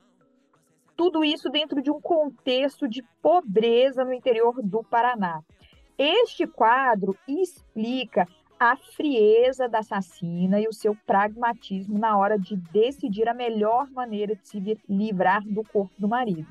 Tudo 0.97 1.23
isso 1.23 1.51
dentro 1.51 1.83
de 1.83 1.91
um 1.91 2.01
contexto 2.01 2.89
de 2.89 3.05
pobreza 3.21 4.03
no 4.03 4.15
interior 4.15 4.63
do 4.63 4.83
Paraná. 4.83 5.43
Este 5.99 6.47
quadro 6.47 7.15
explica 7.29 8.27
a 8.59 8.79
frieza 8.79 9.69
da 9.69 9.81
assassina 9.81 10.59
e 10.59 10.67
o 10.67 10.73
seu 10.73 10.97
pragmatismo 11.07 11.99
na 11.99 12.17
hora 12.17 12.39
de 12.39 12.57
decidir 12.57 13.29
a 13.29 13.35
melhor 13.35 13.91
maneira 13.91 14.35
de 14.35 14.49
se 14.49 14.79
livrar 14.89 15.43
do 15.43 15.63
corpo 15.65 15.93
do 15.99 16.09
marido. 16.09 16.49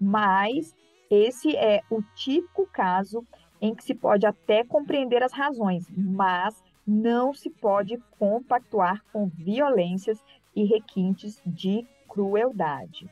Mas 0.00 0.72
esse 1.14 1.54
é 1.54 1.82
o 1.90 2.00
típico 2.14 2.66
caso 2.72 3.22
em 3.60 3.74
que 3.74 3.84
se 3.84 3.94
pode 3.94 4.24
até 4.24 4.64
compreender 4.64 5.22
as 5.22 5.32
razões, 5.32 5.86
mas 5.94 6.64
não 6.86 7.34
se 7.34 7.50
pode 7.50 7.98
compactuar 8.18 9.04
com 9.12 9.28
violências 9.28 10.18
e 10.56 10.64
requintes 10.64 11.42
de 11.44 11.86
crueldade. 12.08 13.10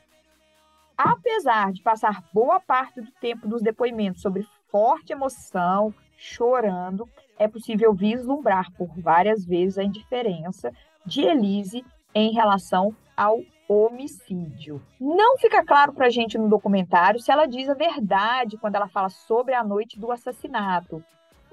Apesar 0.96 1.72
de 1.72 1.82
passar 1.82 2.24
boa 2.32 2.58
parte 2.58 3.02
do 3.02 3.12
tempo 3.20 3.46
dos 3.46 3.60
depoimentos 3.60 4.22
sobre 4.22 4.46
forte 4.70 5.12
emoção, 5.12 5.92
chorando, 6.16 7.06
é 7.38 7.46
possível 7.46 7.92
vislumbrar 7.92 8.72
por 8.72 8.88
várias 8.98 9.44
vezes 9.44 9.76
a 9.76 9.84
indiferença 9.84 10.72
de 11.04 11.20
Elise 11.20 11.84
em 12.14 12.32
relação 12.32 12.96
ao 13.14 13.40
homicídio. 13.70 14.83
Não 15.00 15.38
fica 15.38 15.64
claro 15.64 15.92
para 15.92 16.06
a 16.06 16.11
gente 16.11 16.37
no 16.37 16.48
documentário 16.48 17.20
se 17.20 17.30
ela 17.30 17.46
diz 17.46 17.68
a 17.68 17.74
verdade 17.74 18.56
quando 18.56 18.74
ela 18.74 18.88
fala 18.88 19.09
sobre 19.09 19.54
a 19.54 19.62
noite 19.62 19.96
do 19.96 20.11
assassinato, 20.11 21.04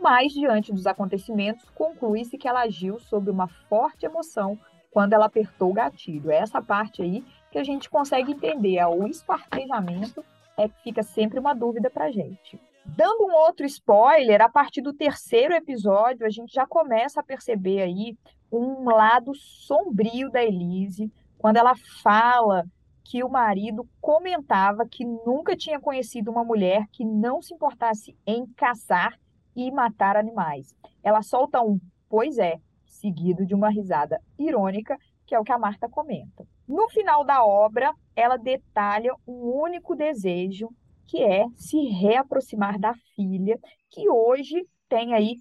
mas 0.02 0.34
diante 0.34 0.74
dos 0.74 0.88
acontecimentos, 0.88 1.70
conclui-se 1.76 2.38
que 2.38 2.48
ela 2.48 2.62
agiu 2.62 3.00
sob 3.00 3.30
uma 3.30 3.48
forte 3.48 4.06
emoção 4.06 4.58
quando 4.90 5.14
ela 5.14 5.26
apertou 5.26 5.70
o 5.70 5.74
gatilho. 5.74 6.32
É 6.32 6.38
essa 6.38 6.60
parte 6.60 7.04
aí 7.04 7.24
que 7.52 7.60
a 7.60 7.64
gente 7.64 7.88
consegue 7.88 8.32
entender. 8.32 8.78
É 8.78 8.88
o 8.88 9.08
espartejamento 9.08 10.26
é 10.58 10.68
que 10.68 10.82
fica 10.82 11.04
sempre 11.04 11.40
uma 11.40 11.54
dúvida 11.54 11.88
para 11.88 12.06
a 12.06 12.12
gente. 12.12 12.60
Dando 12.84 13.28
um 13.28 13.34
outro 13.34 13.66
spoiler, 13.66 14.42
a 14.42 14.50
partir 14.50 14.82
do 14.82 14.94
terceiro 14.94 15.54
episódio, 15.54 16.26
a 16.26 16.30
gente 16.30 16.52
já 16.52 16.66
começa 16.66 17.20
a 17.20 17.24
perceber 17.24 17.82
aí 17.82 18.18
um 18.52 18.86
lado 18.86 19.36
sombrio 19.36 20.32
da 20.32 20.44
Elise, 20.44 21.12
quando 21.38 21.58
ela 21.58 21.74
fala 22.02 22.66
que 23.04 23.24
o 23.24 23.30
marido 23.30 23.88
comentava 24.02 24.88
que 24.88 25.06
nunca 25.06 25.56
tinha 25.56 25.80
conhecido 25.80 26.30
uma 26.30 26.44
mulher 26.44 26.86
que 26.92 27.06
não 27.06 27.42
se 27.42 27.54
importasse 27.54 28.18
em 28.26 28.46
caçar 28.48 29.18
e 29.56 29.72
matar 29.72 30.18
animais. 30.18 30.76
Ela 31.02 31.22
solta 31.22 31.62
um 31.62 31.80
pois 32.10 32.38
é, 32.38 32.60
seguido 32.86 33.46
de 33.46 33.54
uma 33.54 33.70
risada 33.70 34.22
irônica, 34.38 34.98
que 35.26 35.36
é 35.36 35.40
o 35.40 35.44
que 35.44 35.52
a 35.52 35.58
Marta 35.58 35.90
comenta. 35.90 36.46
No 36.68 36.90
final 36.90 37.24
da 37.24 37.46
obra, 37.46 37.94
ela 38.16 38.38
detalha 38.38 39.14
um 39.28 39.62
único 39.62 39.96
desejo, 39.96 40.70
que 41.06 41.24
é 41.24 41.46
se 41.56 41.78
reaproximar 41.88 42.80
da 42.80 42.94
filha, 43.16 43.60
que 43.90 44.10
hoje 44.10 44.68
tem 44.90 45.14
aí 45.14 45.36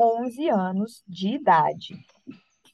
11 0.00 0.48
anos 0.48 1.04
de 1.06 1.28
idade. 1.34 1.94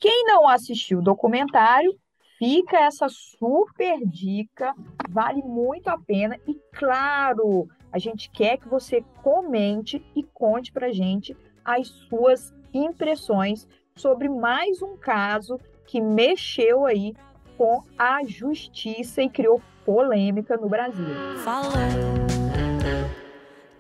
Quem 0.01 0.25
não 0.25 0.49
assistiu 0.49 0.99
o 0.99 1.03
documentário 1.03 1.93
Fica 2.39 2.79
essa 2.79 3.09
super 3.09 3.99
dica, 4.07 4.73
vale 5.11 5.43
muito 5.43 5.89
a 5.89 5.99
pena 5.99 6.39
e 6.47 6.55
claro, 6.73 7.67
a 7.91 7.99
gente 7.99 8.31
quer 8.31 8.59
que 8.59 8.69
você 8.69 9.03
comente 9.25 10.01
e 10.15 10.23
conte 10.23 10.71
para 10.71 10.93
gente 10.93 11.37
as 11.65 11.89
suas 11.89 12.55
impressões 12.73 13.67
sobre 13.97 14.29
mais 14.29 14.81
um 14.81 14.97
caso 14.97 15.59
que 15.85 16.01
mexeu 16.01 16.87
aí 16.87 17.13
com 17.57 17.83
a 17.99 18.25
justiça 18.25 19.21
e 19.21 19.29
criou 19.29 19.61
polêmica 19.85 20.57
no 20.57 20.69
Brasil. 20.69 21.07
Falou 21.43 21.73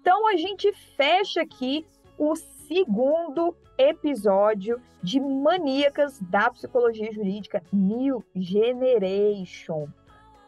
Então 0.01 0.27
a 0.27 0.37
gente 0.37 0.71
fecha 0.95 1.41
aqui 1.41 1.85
o 2.17 2.35
segundo 2.35 3.55
episódio 3.77 4.81
de 5.03 5.19
Maníacas 5.19 6.19
da 6.21 6.49
Psicologia 6.49 7.11
Jurídica 7.11 7.61
New 7.71 8.23
Generation. 8.33 9.87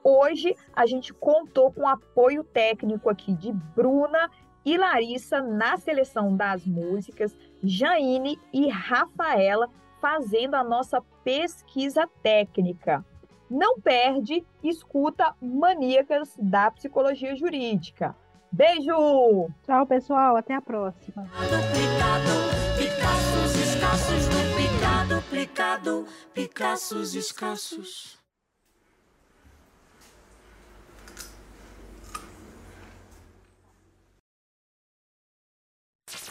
Hoje 0.03 0.55
a 0.73 0.85
gente 0.85 1.13
contou 1.13 1.71
com 1.71 1.87
apoio 1.87 2.43
técnico 2.45 3.09
aqui 3.09 3.33
de 3.33 3.51
Bruna 3.51 4.31
e 4.63 4.77
Larissa 4.77 5.41
na 5.41 5.77
seleção 5.77 6.35
das 6.35 6.65
músicas, 6.65 7.35
Jaine 7.61 8.39
e 8.53 8.69
Rafaela 8.69 9.69
fazendo 9.99 10.55
a 10.55 10.63
nossa 10.63 11.01
pesquisa 11.23 12.09
técnica. 12.23 13.05
Não 13.49 13.81
perde, 13.81 14.45
escuta 14.63 15.35
Maníacas 15.41 16.37
da 16.39 16.71
Psicologia 16.71 17.35
Jurídica. 17.35 18.15
Beijo! 18.51 19.49
Tchau, 19.65 19.85
pessoal. 19.87 20.35
Até 20.35 20.53
a 20.53 20.61
próxima. 20.61 21.23
Duplicado, 21.23 22.51
Picassos 22.77 23.55
escassos, 23.55 24.25
duplicado, 24.27 25.15
duplicado, 25.15 26.05
Picassos 26.33 27.15
escassos. 27.15 28.21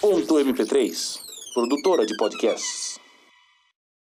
Ponto 0.01 0.41
MP3, 0.41 1.21
produtora 1.55 2.07
de 2.07 2.17
podcasts. 2.17 3.00